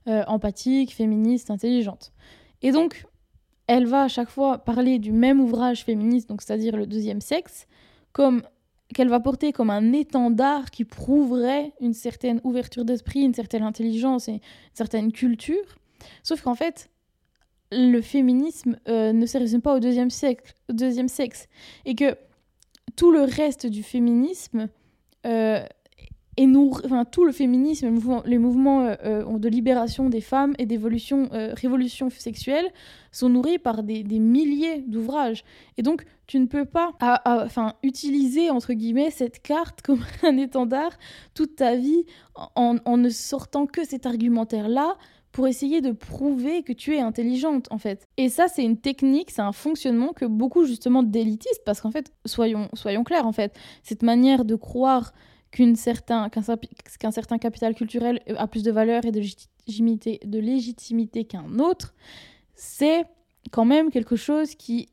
euh, 0.08 0.24
empathique, 0.28 0.94
féministe, 0.94 1.52
intelligente. 1.52 2.12
Et 2.62 2.72
donc, 2.72 3.06
elle 3.68 3.86
va 3.86 4.04
à 4.04 4.08
chaque 4.10 4.30
fois 4.30 4.58
parler 4.58 5.00
du 5.00 5.14
même 5.14 5.40
ouvrage 5.40 5.86
féministe, 5.86 6.28
donc 6.28 6.42
c'est-à-dire 6.42 6.76
le 6.76 6.86
deuxième 6.86 7.22
sexe, 7.22 7.66
comme 8.12 8.42
qu'elle 8.94 9.08
va 9.08 9.20
porter 9.20 9.54
comme 9.54 9.70
un 9.70 9.94
étendard 9.94 10.72
qui 10.72 10.84
prouverait 10.84 11.72
une 11.80 11.94
certaine 11.94 12.42
ouverture 12.44 12.84
d'esprit, 12.84 13.22
une 13.22 13.34
certaine 13.34 13.64
intelligence 13.64 14.28
et 14.28 14.34
une 14.34 14.40
certaine 14.74 15.12
culture. 15.12 15.79
Sauf 16.24 16.42
qu'en 16.42 16.56
fait, 16.56 16.90
le 17.72 18.02
féminisme 18.02 18.78
euh, 18.88 19.14
ne 19.14 19.26
se 19.26 19.58
pas 19.58 19.76
au 19.76 19.80
deuxième, 19.80 20.10
siècle, 20.10 20.54
deuxième 20.70 21.08
sexe. 21.08 21.48
Et 21.86 21.96
que 21.96 22.16
tout 22.96 23.12
le 23.12 23.22
reste 23.22 23.68
du 23.68 23.84
féminisme 23.84 24.70
euh, 25.26 25.64
est 26.38 26.56
enfin, 26.56 27.06
tout 27.06 27.26
le 27.26 27.32
féminisme, 27.32 27.88
les 28.26 28.38
mouvements, 28.38 28.96
euh, 29.04 29.38
de 29.38 29.50
libération 29.50 30.10
des 30.10 30.22
femmes 30.22 30.54
et 30.58 30.66
d'évolution, 30.66 31.30
révolution 31.32 32.10
sexuelle 32.10 32.66
sont 33.12 33.30
nourris 33.30 33.60
par 33.60 33.84
des, 33.84 34.04
milliers 34.04 34.82
d'ouvrages. 34.88 35.44
Et 35.78 35.82
donc, 35.82 36.06
tu 36.28 36.40
ne 36.40 36.46
peux 36.46 36.66
pas 36.66 36.94
enfin, 37.26 37.74
utiliser, 37.84 38.50
entre 38.50 38.74
guillemets, 38.74 39.12
cette 39.12 39.42
carte 39.42 39.82
comme 39.82 40.04
un 40.24 40.38
étendard 40.38 40.92
toute 41.34 41.58
ta 41.58 41.76
vie 41.76 42.06
en, 42.56 42.78
en 42.86 42.98
ne 42.98 43.10
sortant 43.10 43.66
que 43.66 43.84
cet 43.84 44.06
argumentaire-là 44.06 44.96
pour 45.40 45.48
essayer 45.48 45.80
de 45.80 45.94
prouver 45.94 46.64
que 46.64 46.74
tu 46.74 46.98
es 46.98 47.00
intelligente 47.00 47.70
en 47.72 47.78
fait. 47.78 48.10
Et 48.18 48.28
ça 48.28 48.50
c'est 48.50 48.62
une 48.62 48.76
technique, 48.76 49.32
c'est 49.32 49.42
un 49.42 49.54
fonctionnement 49.54 50.12
que 50.12 50.26
beaucoup 50.26 50.66
justement 50.66 51.02
d'élitistes, 51.02 51.62
parce 51.66 51.80
qu'en 51.80 51.92
fait, 51.92 52.12
soyons, 52.26 52.68
soyons 52.74 53.06
clairs 53.06 53.26
en 53.26 53.32
fait, 53.32 53.58
cette 53.82 54.04
manière 54.04 54.44
de 54.44 54.56
croire 54.56 55.14
qu'un 55.52 55.76
certain, 55.76 56.28
qu'un 56.28 57.12
certain 57.12 57.38
capital 57.38 57.74
culturel 57.74 58.22
a 58.36 58.48
plus 58.48 58.64
de 58.64 58.72
valeur 58.74 59.06
et 59.06 59.14
de 59.14 59.22
légitimité, 59.22 60.20
de 60.26 60.40
légitimité 60.40 61.24
qu'un 61.24 61.58
autre, 61.60 61.96
c'est 62.56 63.06
quand 63.50 63.64
même 63.64 63.92
quelque 63.92 64.18
chose 64.18 64.56
qui, 64.56 64.90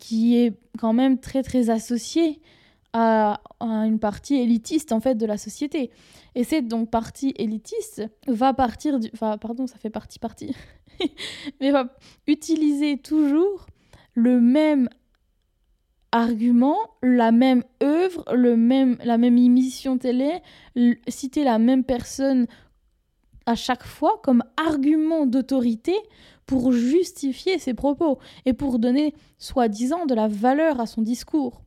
qui 0.00 0.36
est 0.36 0.52
quand 0.80 0.94
même 0.94 1.20
très 1.20 1.44
très 1.44 1.70
associé 1.70 2.40
à, 2.92 3.40
une 3.60 3.98
partie 3.98 4.36
élitiste 4.36 4.92
en 4.92 5.00
fait 5.00 5.14
de 5.14 5.26
la 5.26 5.38
société. 5.38 5.90
Et 6.34 6.44
cette 6.44 6.68
donc 6.68 6.90
partie 6.90 7.32
élitiste 7.36 8.02
va 8.26 8.52
partir 8.54 8.98
du, 8.98 9.08
enfin 9.14 9.38
pardon, 9.38 9.66
ça 9.66 9.78
fait 9.78 9.90
partie 9.90 10.18
partie, 10.18 10.54
mais 11.60 11.70
va 11.70 11.96
utiliser 12.26 12.98
toujours 12.98 13.66
le 14.14 14.40
même 14.40 14.88
argument, 16.10 16.76
la 17.02 17.32
même 17.32 17.64
œuvre, 17.82 18.24
le 18.34 18.56
même, 18.56 18.98
la 19.02 19.16
même 19.16 19.38
émission 19.38 19.96
télé, 19.96 20.40
citer 21.08 21.44
la 21.44 21.58
même 21.58 21.84
personne 21.84 22.46
à 23.46 23.54
chaque 23.54 23.84
fois 23.84 24.20
comme 24.22 24.44
argument 24.56 25.26
d'autorité 25.26 25.94
pour 26.46 26.72
justifier 26.72 27.58
ses 27.58 27.74
propos 27.74 28.18
et 28.44 28.52
pour 28.52 28.78
donner 28.78 29.14
soi-disant 29.38 30.06
de 30.06 30.14
la 30.14 30.28
valeur 30.28 30.80
à 30.80 30.86
son 30.86 31.02
discours. 31.02 31.62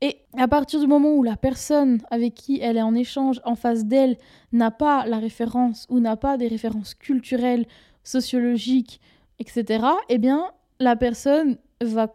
Et 0.00 0.18
à 0.36 0.48
partir 0.48 0.80
du 0.80 0.86
moment 0.86 1.14
où 1.14 1.22
la 1.22 1.36
personne 1.36 2.00
avec 2.10 2.34
qui 2.34 2.60
elle 2.60 2.76
est 2.76 2.82
en 2.82 2.94
échange 2.94 3.40
en 3.44 3.54
face 3.54 3.84
d'elle 3.84 4.16
n'a 4.52 4.70
pas 4.70 5.06
la 5.06 5.18
référence 5.18 5.86
ou 5.88 6.00
n'a 6.00 6.16
pas 6.16 6.36
des 6.36 6.48
références 6.48 6.94
culturelles, 6.94 7.66
sociologiques, 8.02 9.00
etc., 9.38 9.84
eh 10.08 10.18
bien, 10.18 10.44
la 10.80 10.96
personne 10.96 11.56
va, 11.80 12.10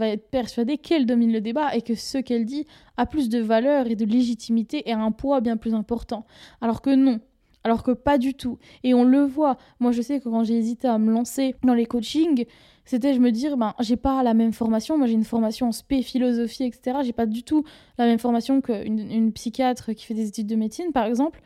être 0.00 0.30
persuadée 0.30 0.78
qu'elle 0.78 1.06
domine 1.06 1.32
le 1.32 1.40
débat 1.40 1.74
et 1.74 1.82
que 1.82 1.94
ce 1.94 2.18
qu'elle 2.18 2.44
dit 2.44 2.66
a 2.96 3.06
plus 3.06 3.28
de 3.28 3.40
valeur 3.40 3.86
et 3.86 3.96
de 3.96 4.04
légitimité 4.04 4.88
et 4.88 4.92
a 4.92 4.98
un 4.98 5.12
poids 5.12 5.40
bien 5.40 5.56
plus 5.56 5.74
important. 5.74 6.24
Alors 6.60 6.80
que 6.80 6.94
non, 6.94 7.20
alors 7.64 7.82
que 7.82 7.92
pas 7.92 8.18
du 8.18 8.34
tout. 8.34 8.58
Et 8.82 8.94
on 8.94 9.04
le 9.04 9.22
voit. 9.22 9.56
Moi, 9.80 9.92
je 9.92 10.02
sais 10.02 10.20
que 10.20 10.28
quand 10.28 10.44
j'ai 10.44 10.56
hésité 10.56 10.88
à 10.88 10.98
me 10.98 11.12
lancer 11.12 11.54
dans 11.62 11.74
les 11.74 11.86
coachings, 11.86 12.46
c'était 12.84 13.14
je 13.14 13.20
me 13.20 13.30
dire, 13.30 13.56
ben, 13.56 13.74
j'ai 13.80 13.96
pas 13.96 14.22
la 14.22 14.34
même 14.34 14.52
formation. 14.52 14.98
Moi, 14.98 15.06
j'ai 15.06 15.14
une 15.14 15.24
formation 15.24 15.68
en 15.68 15.72
spé, 15.72 16.02
philosophie, 16.02 16.64
etc. 16.64 16.98
J'ai 17.04 17.12
pas 17.12 17.26
du 17.26 17.42
tout 17.42 17.64
la 17.98 18.06
même 18.06 18.18
formation 18.18 18.60
qu'une 18.60 18.98
une 18.98 19.32
psychiatre 19.32 19.92
qui 19.92 20.04
fait 20.04 20.14
des 20.14 20.28
études 20.28 20.48
de 20.48 20.56
médecine, 20.56 20.92
par 20.92 21.06
exemple, 21.06 21.40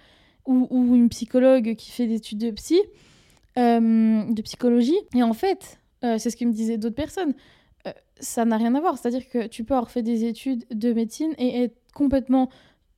ou, 0.46 0.66
ou 0.70 0.94
une 0.94 1.09
psychologue 1.09 1.75
qui 1.77 1.90
fait 1.90 2.07
des 2.07 2.14
études 2.14 2.38
de 2.38 2.51
psy, 2.53 2.81
euh, 3.59 4.22
de 4.25 4.42
psychologie. 4.42 4.99
Et 5.14 5.22
en 5.22 5.35
fait, 5.35 5.79
euh, 6.05 6.18
c'est 6.18 6.31
ce 6.31 6.37
que 6.37 6.44
me 6.44 6.53
disaient 6.53 6.79
d'autres 6.79 6.94
personnes. 6.94 7.35
Euh, 7.87 7.92
ça 8.20 8.44
n'a 8.44 8.57
rien 8.57 8.75
à 8.75 8.81
voir. 8.81 8.99
C'est-à-dire 8.99 9.29
que 9.29 9.46
tu 9.46 9.64
peux 9.64 9.75
avoir 9.75 9.90
fait 9.90 10.03
des 10.03 10.25
études 10.25 10.64
de 10.70 10.92
médecine 10.92 11.35
et 11.38 11.64
être 11.64 11.77
complètement 11.94 12.49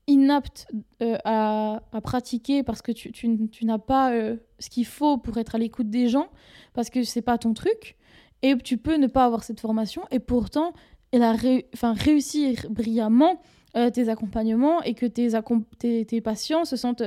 inapte 0.06 0.68
euh, 1.02 1.18
à, 1.24 1.80
pratiquer 2.02 2.62
parce 2.62 2.82
que 2.82 2.92
tu, 2.92 3.12
tu, 3.12 3.64
n'as 3.64 3.78
pas 3.78 4.12
ce 4.58 4.70
qu'il 4.70 4.86
faut 4.86 5.18
pour 5.18 5.36
être 5.38 5.54
à 5.54 5.58
l'écoute 5.58 5.90
des 5.90 6.08
gens, 6.08 6.28
parce 6.72 6.88
que 6.88 7.02
c'est 7.02 7.22
pas 7.22 7.36
ton 7.36 7.52
truc, 7.52 7.96
et 8.42 8.56
tu 8.58 8.78
peux 8.78 8.96
ne 8.96 9.06
pas 9.06 9.24
avoir 9.24 9.44
cette 9.44 9.60
formation, 9.60 10.02
et 10.10 10.18
pourtant 10.18 10.72
elle 11.10 11.22
a 11.22 11.34
enfin, 11.74 11.94
réussir 11.94 12.66
brillamment 12.68 13.40
euh, 13.76 13.90
tes 13.90 14.08
accompagnements 14.10 14.82
et 14.82 14.94
que 14.94 15.06
tes, 15.06 16.20
patients 16.20 16.64
se 16.66 16.76
sentent 16.76 17.02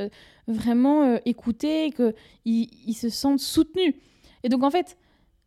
vraiment 0.47 1.19
écoutés, 1.25 1.91
qu'ils 1.91 2.13
ils 2.45 2.93
se 2.95 3.09
sentent 3.09 3.39
soutenus. 3.39 3.93
Et 4.43 4.49
donc 4.49 4.63
en 4.63 4.71
fait, 4.71 4.97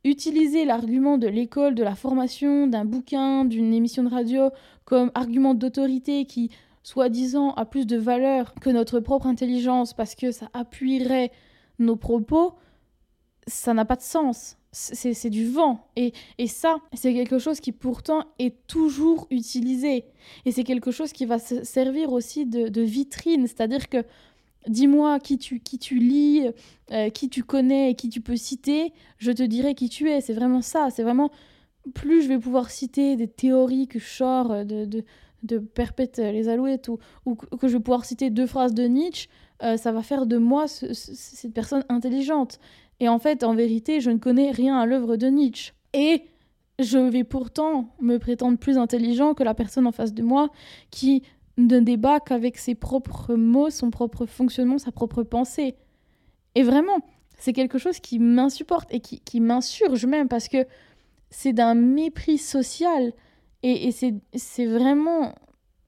utiliser 0.05 0.65
l'argument 0.65 1.19
de 1.19 1.27
l'école, 1.27 1.75
de 1.75 1.83
la 1.83 1.95
formation, 1.95 2.67
d'un 2.67 2.85
bouquin, 2.85 3.45
d'une 3.45 3.73
émission 3.73 4.05
de 4.05 4.11
radio 4.11 4.51
comme 4.85 5.11
argument 5.15 5.55
d'autorité 5.55 6.27
qui 6.27 6.51
soi-disant 6.83 7.55
a 7.55 7.65
plus 7.65 7.87
de 7.87 7.97
valeur 7.97 8.55
que 8.55 8.69
notre 8.69 9.01
propre 9.01 9.27
intelligence 9.27 9.95
parce 9.95 10.15
que 10.15 10.31
ça 10.31 10.51
appuierait 10.53 11.33
nos 11.79 11.97
propos, 11.97 12.55
ça 13.47 13.73
n'a 13.73 13.87
pas 13.87 13.97
de 13.97 14.03
sens. 14.03 14.59
C'est 14.75 15.31
du 15.31 15.49
vent. 15.49 15.87
Et, 15.95 16.13
et 16.39 16.49
ça, 16.49 16.79
c'est 16.93 17.15
quelque 17.15 17.39
chose 17.39 17.61
qui 17.61 17.71
pourtant 17.71 18.25
est 18.41 18.67
toujours 18.67 19.29
utilisé. 19.31 20.05
Et 20.45 20.53
c'est 20.53 20.65
quelque 20.65 20.91
chose 20.91 21.13
qui 21.13 21.27
va 21.27 21.39
se 21.39 21.63
servir 21.63 22.13
aussi 22.13 22.45
de, 22.45 22.81
vitrine. 22.83 23.47
C'est-à-dire 23.47 23.89
que 23.89 24.05
dis-moi 24.67 25.21
qui 25.21 25.39
tu, 25.39 25.61
qui 25.61 25.79
tu 25.79 25.99
lis, 25.99 26.49
euh, 26.91 27.09
qui 27.11 27.29
tu 27.29 27.45
connais 27.45 27.93
et 27.93 27.95
qui 27.95 28.09
tu 28.09 28.21
peux 28.21 28.37
citer, 28.37 28.93
je 29.19 29.31
te 29.31 29.45
dirai 29.45 29.75
qui 29.75 29.89
tu 29.89 30.11
es. 30.11 30.21
C'est 30.21 30.35
vraiment 30.35 30.63
ça. 30.63 30.89
C'est 30.91 31.05
vraiment 31.05 31.31
plus 31.95 32.23
je 32.23 32.29
vais 32.29 32.39
pouvoir 32.39 32.71
citer 32.71 33.17
des 33.17 33.29
théories 33.29 33.87
que 33.87 33.99
je 33.99 34.09
sors 34.09 34.65
de, 34.65 34.87
de, 34.87 35.05
de 35.45 35.59
Perpète 35.59 36.19
les 36.19 36.49
Alouettes 36.49 36.89
ou, 36.89 36.99
ou, 37.27 37.37
que 37.37 37.69
je 37.69 37.77
vais 37.77 37.83
pouvoir 37.83 38.05
citer 38.05 38.31
deux 38.31 38.47
phrases 38.47 38.75
de 38.75 38.85
Nietzsche, 38.85 39.29
euh, 39.63 39.77
ça 39.77 39.93
va 39.93 40.03
faire 40.03 40.27
de 40.27 40.37
moi 40.37 40.67
cette 40.67 41.53
personne 41.53 41.85
intelligente. 41.89 42.59
Et 43.01 43.09
en 43.09 43.19
fait, 43.19 43.45
en 43.45 43.55
vérité, 43.55 44.01
je 44.01 44.11
ne 44.11 44.19
connais 44.19 44.51
rien 44.51 44.79
à 44.79 44.87
l'œuvre 44.87 45.17
de 45.17 45.27
Nietzsche. 45.27 45.73
Et 45.93 46.25
je 46.79 46.99
vais 46.99 47.25
pourtant 47.25 47.95
me 48.01 48.19
prétendre 48.19 48.59
plus 48.59 48.79
intelligent 48.79 49.35
que 49.35 49.43
la 49.43 49.55
personne 49.55 49.87
en 49.87 49.93
face 49.93 50.13
de 50.13 50.23
moi 50.23 50.51
qui 50.91 51.23
ne 51.57 51.79
débat 51.79 52.21
qu'avec 52.21 52.59
ses 52.59 52.75
propres 52.75 53.35
mots, 53.35 53.71
son 53.71 53.91
propre 53.91 54.27
fonctionnement, 54.27 54.79
sa 54.79 54.91
propre 54.91 55.23
pensée. 55.23 55.77
Et 56.55 56.63
vraiment, 56.63 56.99
c'est 57.39 57.53
quelque 57.53 57.79
chose 57.79 58.01
qui 58.01 58.19
m'insupporte 58.19 58.93
et 58.93 59.01
qui, 59.01 59.21
qui 59.21 59.41
m'insurge 59.41 60.07
même 60.07 60.29
parce 60.29 60.49
que 60.49 60.67
c'est 61.31 61.53
d'un 61.53 61.75
mépris 61.75 62.39
social 62.39 63.13
et, 63.63 63.93
c'est 63.93 64.67
vraiment 64.67 65.35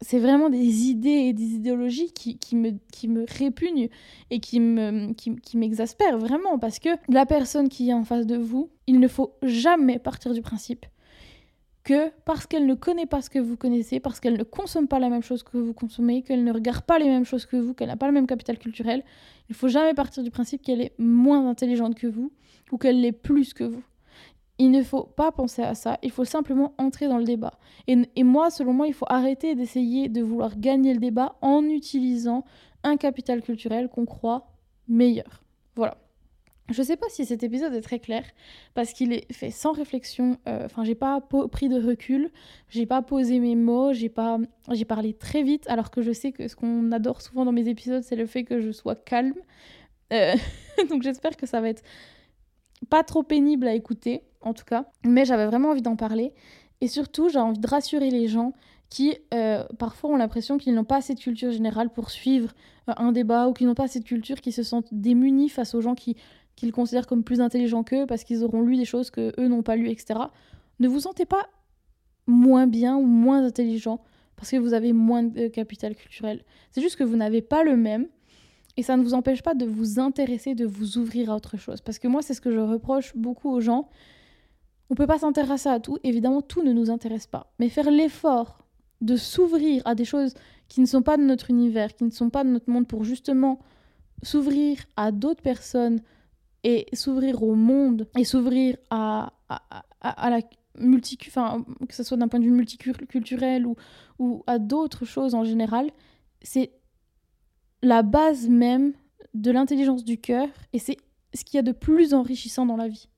c'est 0.01 0.19
vraiment 0.19 0.51
des 0.51 0.85
idées 0.89 1.09
et 1.09 1.33
des 1.33 1.55
idéologies 1.55 2.13
qui, 2.13 2.57
me, 2.57 2.73
qui 2.93 3.09
me 3.09 3.25
répugnent 3.29 3.89
et 4.31 4.41
qui 4.41 4.61
me 4.61 5.13
qui, 5.15 5.37
qui 5.37 5.57
m'exaspèrent 5.57 6.19
vraiment 6.19 6.59
parce 6.59 6.79
que 6.79 6.91
la 7.09 7.25
personne 7.25 7.69
qui 7.69 7.91
est 7.91 7.95
en 7.95 8.05
face 8.05 8.27
de 8.27 8.37
vous, 8.37 8.71
il 8.87 9.01
ne 9.01 9.09
faut 9.09 9.35
jamais 9.43 9.99
partir 9.99 10.35
du 10.35 10.43
principe 10.43 10.87
que 11.87 12.11
parce 12.25 12.47
qu'elle 12.47 12.67
ne 12.67 12.75
connaît 12.75 13.07
pas 13.07 13.23
ce 13.23 13.31
que 13.31 13.39
vous 13.39 13.57
connaissez, 13.57 14.01
parce 14.01 14.19
qu'elle 14.19 14.37
ne 14.37 14.43
consomme 14.43 14.89
pas 14.89 14.99
la 14.99 15.09
même 15.09 15.23
chose 15.23 15.45
que 15.45 15.57
vous 15.57 15.73
consommez, 15.73 16.23
qu'elle 16.23 16.43
ne 16.43 16.53
regarde 16.53 16.85
pas 16.85 16.99
les 16.99 17.07
mêmes 17.07 17.25
choses 17.25 17.47
que 17.47 17.57
vous, 17.57 17.75
qu'elle 17.75 17.89
n'a 17.89 17.97
pas 17.97 18.09
le 18.09 18.13
même 18.13 18.27
capital 18.27 18.59
culturel, 18.59 19.05
il 19.49 19.55
faut 19.55 19.69
jamais 19.69 19.95
partir 19.95 20.25
du 20.25 20.33
principe 20.33 20.63
qu'elle 20.63 20.81
est 20.81 20.93
moins 20.99 21.49
intelligente 21.49 21.95
que 21.95 22.09
vous 22.09 22.33
ou 22.73 22.77
qu'elle 22.77 23.01
l'est 23.01 23.13
plus 23.13 23.55
que 23.55 23.63
vous. 23.63 23.85
Il 24.59 24.71
ne 24.71 24.83
faut 24.83 25.05
pas 25.05 25.33
penser 25.33 25.63
à 25.63 25.75
ça, 25.75 25.99
il 26.03 26.11
faut 26.11 26.25
simplement 26.25 26.75
entrer 26.79 27.09
dans 27.09 27.19
le 27.19 27.25
débat. 27.25 27.59
Et, 27.89 28.23
moi, 28.23 28.51
selon 28.51 28.73
moi, 28.73 28.87
il 28.87 28.95
faut 28.95 29.07
arrêter 29.09 29.55
d'essayer 29.55 30.09
de 30.09 30.23
vouloir 30.23 30.59
gagner 30.59 30.95
le 30.95 31.01
débat 31.01 31.37
en 31.43 31.65
utilisant 31.65 32.45
un 32.83 32.97
capital 32.97 33.43
culturel 33.43 33.89
qu'on 33.89 34.07
croit 34.07 34.49
meilleur. 34.89 35.43
Voilà. 35.75 35.99
Je 36.69 36.83
sais 36.83 36.97
pas 36.97 37.07
si 37.11 37.25
cet 37.25 37.45
épisode 37.45 37.75
est 37.75 37.81
très 37.81 38.01
clair 38.01 38.25
parce 38.75 38.93
qu'il 38.93 39.13
est 39.13 39.33
fait 39.33 39.51
sans 39.51 39.73
réflexion. 39.73 40.39
Euh, 40.49 40.65
enfin, 40.65 40.83
j'ai 40.83 40.97
pas 40.97 41.21
pris 41.21 41.69
de 41.69 41.81
recul, 41.81 42.31
j'ai 42.69 42.87
pas 42.87 43.03
posé 43.03 43.39
mes 43.39 43.55
mots, 43.55 43.93
j'ai 43.93 44.09
pas, 44.09 44.39
j'ai 44.73 44.85
parlé 44.85 45.13
très 45.13 45.43
vite. 45.43 45.69
Alors 45.69 45.91
que 45.91 46.03
je 46.03 46.11
sais 46.13 46.33
que 46.33 46.49
ce 46.49 46.57
qu'on 46.57 46.91
adore 46.91 47.23
souvent 47.23 47.45
dans 47.45 47.53
mes 47.53 47.69
épisodes, 47.69 48.03
c'est 48.03 48.17
le 48.17 48.27
fait 48.27 48.43
que 48.43 48.61
je 48.61 48.73
sois 48.73 48.97
calme. 48.97 49.35
Euh, 50.13 50.35
donc 50.91 51.03
j'espère 51.03 51.37
que 51.37 51.47
ça 51.47 51.61
va 51.61 51.69
être 51.69 51.85
pas 52.91 53.05
trop 53.05 53.23
pénible 53.23 53.67
à 53.69 53.75
écouter 53.75 54.23
en 54.47 54.55
tout 54.55 54.65
cas. 54.65 54.87
Mais 55.05 55.25
j'avais 55.25 55.47
vraiment 55.47 55.71
envie 55.71 55.83
d'en 55.83 55.97
parler. 55.97 56.33
Et 56.81 56.89
surtout, 56.89 57.29
j'ai 57.29 57.39
envie 57.39 57.59
de 57.59 57.67
rassurer 57.67 58.11
les 58.11 58.29
gens 58.29 58.53
qui, 58.89 59.17
euh, 59.35 59.65
parfois, 59.79 60.11
ont 60.11 60.17
l'impression 60.17 60.59
qu'ils 60.59 60.75
n'ont 60.75 60.85
pas 60.85 60.97
assez 60.97 61.15
de 61.15 61.21
culture 61.21 61.51
générale 61.51 61.91
pour 61.91 62.11
suivre 62.11 62.55
euh, 62.89 62.93
un 62.97 63.13
débat 63.13 63.49
ou 63.49 63.53
qui 63.53 63.65
n'ont 63.65 63.75
pas 63.75 63.85
assez 63.85 63.99
de 63.99 64.05
culture, 64.05 64.41
qui 64.41 64.53
se 64.53 64.63
sentent 64.63 64.89
démunis 64.93 65.49
face 65.49 65.75
aux 65.75 65.81
gens 65.81 65.95
qui 65.95 66.17
qu'ils 66.55 66.73
considèrent 66.73 67.07
comme 67.07 67.23
plus 67.23 67.43
intelligents 67.43 67.85
qu'eux 67.85 68.07
parce 68.07 68.25
qu'ils 68.25 68.43
auront 68.43 68.63
lu 68.63 68.79
des 68.79 68.87
choses 68.87 69.11
que 69.11 69.39
eux 69.39 69.47
n'ont 69.47 69.63
pas 69.63 69.77
lues, 69.77 69.91
etc. 69.91 70.21
Ne 70.81 70.89
vous 70.89 71.01
sentez 71.01 71.27
pas 71.27 71.51
moins 72.27 72.67
bien 72.67 72.97
ou 72.97 73.05
moins 73.05 73.45
intelligent 73.45 74.01
parce 74.37 74.51
que 74.51 74.57
vous 74.57 74.73
avez 74.73 74.95
moins 74.95 75.23
de 75.23 75.49
capital 75.49 75.95
culturel. 75.95 76.43
C'est 76.71 76.81
juste 76.81 76.97
que 76.97 77.05
vous 77.05 77.17
n'avez 77.17 77.43
pas 77.43 77.63
le 77.63 77.77
même 77.77 78.07
et 78.79 78.83
ça 78.83 78.97
ne 78.97 79.03
vous 79.03 79.13
empêche 79.13 79.43
pas 79.43 79.55
de 79.55 79.67
vous 79.67 79.99
intéresser, 79.99 80.55
de 80.55 80.67
vous 80.67 80.99
ouvrir 80.99 81.31
à 81.31 81.37
autre 81.37 81.57
chose. 81.57 81.81
Parce 81.83 81.99
que 81.99 82.09
moi, 82.09 82.23
c'est 82.23 82.35
ce 82.35 82.41
que 82.41 82.51
je 82.51 82.59
reproche 82.59 83.17
beaucoup 83.17 83.51
aux 83.51 83.61
gens. 83.61 83.89
On 84.89 84.95
ne 84.95 84.97
peut 84.97 85.07
pas 85.07 85.19
s'intéresser 85.19 85.69
à 85.69 85.81
tout, 85.81 85.99
évidemment 86.05 86.43
tout 86.43 86.63
ne 86.63 86.73
nous 86.73 86.91
intéresse 86.91 87.27
pas, 87.27 87.53
mais 87.59 87.69
faire 87.69 87.91
l'effort 87.91 88.67
de 89.01 89.17
s'ouvrir 89.17 89.83
à 89.85 89.95
des 89.95 90.05
choses 90.05 90.35
qui 90.69 90.81
ne 90.81 90.87
sont 90.87 91.03
pas 91.03 91.17
de 91.17 91.23
notre 91.23 91.51
univers, 91.51 91.95
qui 91.95 92.05
ne 92.05 92.11
sont 92.11 92.31
pas 92.31 92.45
de 92.45 92.49
notre 92.49 92.71
monde, 92.71 92.87
pour 92.87 93.05
justement 93.05 93.61
s'ouvrir 94.23 94.79
à 94.97 95.13
d'autres 95.13 95.43
personnes 95.43 96.01
et 96.65 96.87
s'ouvrir 96.93 97.43
au 97.43 97.55
monde 97.55 98.09
et 98.17 98.25
s'ouvrir 98.25 98.77
à, 98.91 99.33
la 100.03 100.41
multi, 100.79 101.19
enfin, 101.27 101.65
que 101.89 101.95
ce 101.95 102.03
soit 102.03 102.17
d'un 102.17 102.29
point 102.29 102.41
de 102.41 102.45
vue 102.45 102.51
multiculturel 102.51 103.67
ou, 103.67 103.77
ou 104.19 104.43
à 104.47 104.59
d'autres 104.59 105.05
choses 105.05 105.35
en 105.35 105.45
général, 105.45 105.91
c'est 106.43 106.73
la 107.83 108.03
base 108.03 108.49
même 108.49 108.95
de 109.35 109.51
l'intelligence 109.51 110.05
du 110.05 110.19
cœur 110.19 110.49
et 110.73 110.79
c'est 110.79 110.97
ce 111.35 111.45
qu'il 111.45 111.57
y 111.57 111.59
a 111.59 111.63
de 111.63 111.73
plus 111.73 112.15
enrichissant 112.15 112.67
dans 112.67 112.77
la 112.77 112.89
vie. 112.89 113.09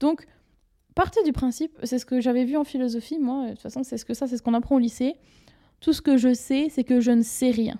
Donc, 0.00 0.26
partez 0.94 1.22
du 1.24 1.32
principe, 1.32 1.78
c'est 1.82 1.98
ce 1.98 2.06
que 2.06 2.20
j'avais 2.20 2.44
vu 2.44 2.56
en 2.56 2.64
philosophie, 2.64 3.18
moi, 3.18 3.46
de 3.46 3.50
toute 3.50 3.60
façon, 3.60 3.82
c'est 3.82 3.98
ce 3.98 4.04
que 4.04 4.14
ça, 4.14 4.26
c'est 4.26 4.36
ce 4.36 4.42
qu'on 4.42 4.54
apprend 4.54 4.76
au 4.76 4.78
lycée. 4.78 5.16
Tout 5.80 5.92
ce 5.92 6.00
que 6.00 6.16
je 6.16 6.32
sais, 6.32 6.68
c'est 6.70 6.84
que 6.84 7.00
je 7.00 7.10
ne 7.10 7.22
sais 7.22 7.50
rien. 7.50 7.78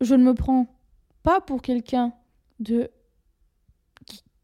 Je 0.00 0.14
ne 0.14 0.24
me 0.24 0.34
prends 0.34 0.66
pas 1.22 1.40
pour 1.40 1.62
quelqu'un 1.62 2.12
de. 2.58 2.90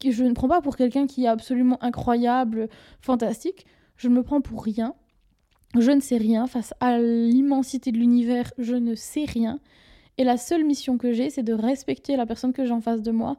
Je 0.05 0.23
ne 0.23 0.33
prends 0.33 0.47
pas 0.47 0.61
pour 0.61 0.75
quelqu'un 0.75 1.07
qui 1.07 1.25
est 1.25 1.27
absolument 1.27 1.83
incroyable, 1.83 2.69
fantastique. 3.01 3.65
Je 3.95 4.09
ne 4.09 4.13
me 4.13 4.23
prends 4.23 4.41
pour 4.41 4.63
rien. 4.63 4.93
je 5.77 5.91
ne 5.91 5.99
sais 5.99 6.17
rien. 6.17 6.45
Face 6.45 6.73
à 6.79 6.99
l'immensité 6.99 7.91
de 7.91 7.97
l'univers, 7.97 8.51
je 8.59 8.75
ne 8.75 8.93
sais 8.93 9.25
rien. 9.25 9.59
Et 10.19 10.23
la 10.23 10.37
seule 10.37 10.63
mission 10.63 10.97
que 10.97 11.13
j'ai, 11.13 11.31
c'est 11.31 11.43
de 11.43 11.53
respecter 11.53 12.15
la 12.15 12.27
personne 12.27 12.53
que 12.53 12.65
j'ai 12.65 12.71
en 12.71 12.81
face 12.81 13.01
de 13.01 13.11
moi 13.11 13.37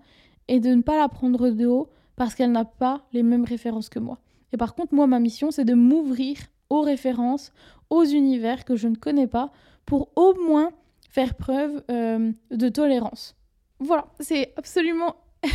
et 0.48 0.58
de 0.58 0.70
ne 0.70 0.82
pas 0.82 0.98
la 0.98 1.08
prendre 1.08 1.50
de 1.50 1.66
haut 1.66 1.88
parce 2.18 2.34
qu'elle 2.34 2.50
n'a 2.50 2.64
pas 2.64 3.06
les 3.12 3.22
mêmes 3.22 3.44
références 3.44 3.88
que 3.88 4.00
moi. 4.00 4.18
Et 4.52 4.56
par 4.56 4.74
contre, 4.74 4.92
moi, 4.92 5.06
ma 5.06 5.20
mission, 5.20 5.52
c'est 5.52 5.64
de 5.64 5.74
m'ouvrir 5.74 6.36
aux 6.68 6.80
références, 6.80 7.52
aux 7.90 8.04
univers 8.04 8.64
que 8.64 8.74
je 8.74 8.88
ne 8.88 8.96
connais 8.96 9.28
pas, 9.28 9.52
pour 9.86 10.10
au 10.16 10.34
moins 10.34 10.72
faire 11.10 11.36
preuve 11.36 11.82
euh, 11.90 12.32
de 12.50 12.68
tolérance. 12.68 13.36
Voilà, 13.78 14.08
c'est 14.18 14.52
absolument... 14.56 15.14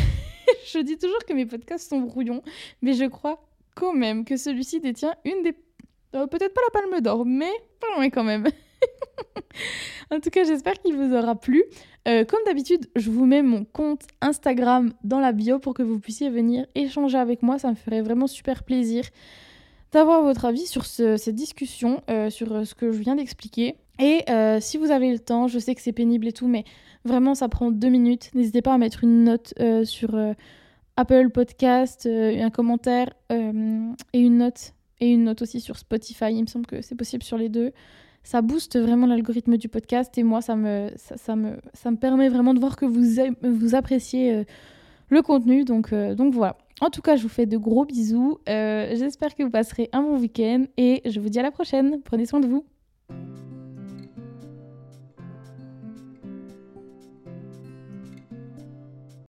je 0.73 0.79
dis 0.79 0.97
toujours 0.97 1.25
que 1.27 1.33
mes 1.33 1.45
podcasts 1.45 1.89
sont 1.89 1.99
brouillons, 1.99 2.41
mais 2.81 2.93
je 2.93 3.05
crois 3.05 3.45
quand 3.75 3.93
même 3.93 4.23
que 4.23 4.37
celui-ci 4.37 4.79
détient 4.79 5.15
une 5.25 5.43
des... 5.43 5.55
Euh, 6.15 6.27
peut-être 6.27 6.53
pas 6.53 6.61
la 6.73 6.79
palme 6.79 7.01
d'or, 7.01 7.25
mais 7.25 7.51
pas 7.81 8.09
quand 8.09 8.23
même. 8.23 8.47
En 10.11 10.19
tout 10.19 10.29
cas, 10.29 10.43
j'espère 10.43 10.73
qu'il 10.81 10.95
vous 10.95 11.13
aura 11.13 11.35
plu. 11.35 11.63
Euh, 12.07 12.25
comme 12.25 12.39
d'habitude, 12.45 12.87
je 12.95 13.09
vous 13.09 13.25
mets 13.25 13.41
mon 13.41 13.65
compte 13.65 14.01
Instagram 14.21 14.93
dans 15.03 15.19
la 15.19 15.31
bio 15.31 15.59
pour 15.59 15.73
que 15.73 15.83
vous 15.83 15.99
puissiez 15.99 16.29
venir 16.29 16.65
échanger 16.75 17.17
avec 17.17 17.43
moi. 17.43 17.59
Ça 17.59 17.69
me 17.69 17.75
ferait 17.75 18.01
vraiment 18.01 18.27
super 18.27 18.63
plaisir 18.63 19.05
d'avoir 19.91 20.23
votre 20.23 20.45
avis 20.45 20.65
sur 20.65 20.85
cette 20.85 21.35
discussion, 21.35 22.01
euh, 22.09 22.29
sur 22.29 22.51
euh, 22.51 22.65
ce 22.65 22.73
que 22.73 22.91
je 22.91 22.99
viens 22.99 23.15
d'expliquer. 23.15 23.75
Et 23.99 24.25
si 24.59 24.77
vous 24.77 24.89
avez 24.89 25.11
le 25.11 25.19
temps, 25.19 25.47
je 25.47 25.59
sais 25.59 25.75
que 25.75 25.81
c'est 25.81 25.93
pénible 25.93 26.27
et 26.27 26.33
tout, 26.33 26.47
mais 26.47 26.63
vraiment 27.05 27.35
ça 27.35 27.47
prend 27.47 27.69
deux 27.69 27.89
minutes. 27.89 28.31
N'hésitez 28.33 28.63
pas 28.63 28.73
à 28.73 28.77
mettre 28.79 29.03
une 29.03 29.23
note 29.23 29.53
sur 29.83 30.17
Apple 30.97 31.29
Podcast, 31.29 32.07
un 32.07 32.49
commentaire 32.49 33.13
et 33.29 34.19
une 34.19 34.37
note. 34.39 34.73
Et 34.99 35.11
une 35.11 35.25
note 35.25 35.43
aussi 35.43 35.59
sur 35.59 35.77
Spotify. 35.77 36.31
Il 36.31 36.41
me 36.41 36.47
semble 36.47 36.65
que 36.65 36.81
c'est 36.81 36.95
possible 36.95 37.21
sur 37.21 37.37
les 37.37 37.49
deux 37.49 37.71
ça 38.23 38.41
booste 38.41 38.79
vraiment 38.79 39.05
l'algorithme 39.05 39.57
du 39.57 39.67
podcast 39.67 40.17
et 40.17 40.23
moi, 40.23 40.41
ça 40.41 40.55
me, 40.55 40.89
ça, 40.95 41.35
me, 41.35 41.95
permet 41.95 42.29
vraiment 42.29 42.53
de 42.53 42.59
voir 42.59 42.75
que 42.75 42.85
vous, 42.85 43.03
vous 43.41 43.75
appréciez 43.75 44.33
euh, 44.33 44.43
le 45.09 45.21
contenu. 45.21 45.65
Donc, 45.65 45.93
euh, 45.93 46.15
donc 46.15 46.33
voilà. 46.33 46.57
En 46.81 46.89
tout 46.89 47.01
cas, 47.01 47.15
je 47.15 47.23
vous 47.23 47.29
fais 47.29 47.45
de 47.45 47.57
gros 47.57 47.85
bisous. 47.85 48.39
Euh, 48.49 48.95
j'espère 48.95 49.35
que 49.35 49.43
vous 49.43 49.51
passerez 49.51 49.89
un 49.93 50.01
bon 50.01 50.17
week-end 50.19 50.65
et 50.77 51.01
je 51.05 51.19
vous 51.19 51.29
dis 51.29 51.39
à 51.39 51.43
la 51.43 51.51
prochaine. 51.51 52.01
Prenez 52.03 52.25
soin 52.25 52.39
de 52.39 52.47
vous. 52.47 52.65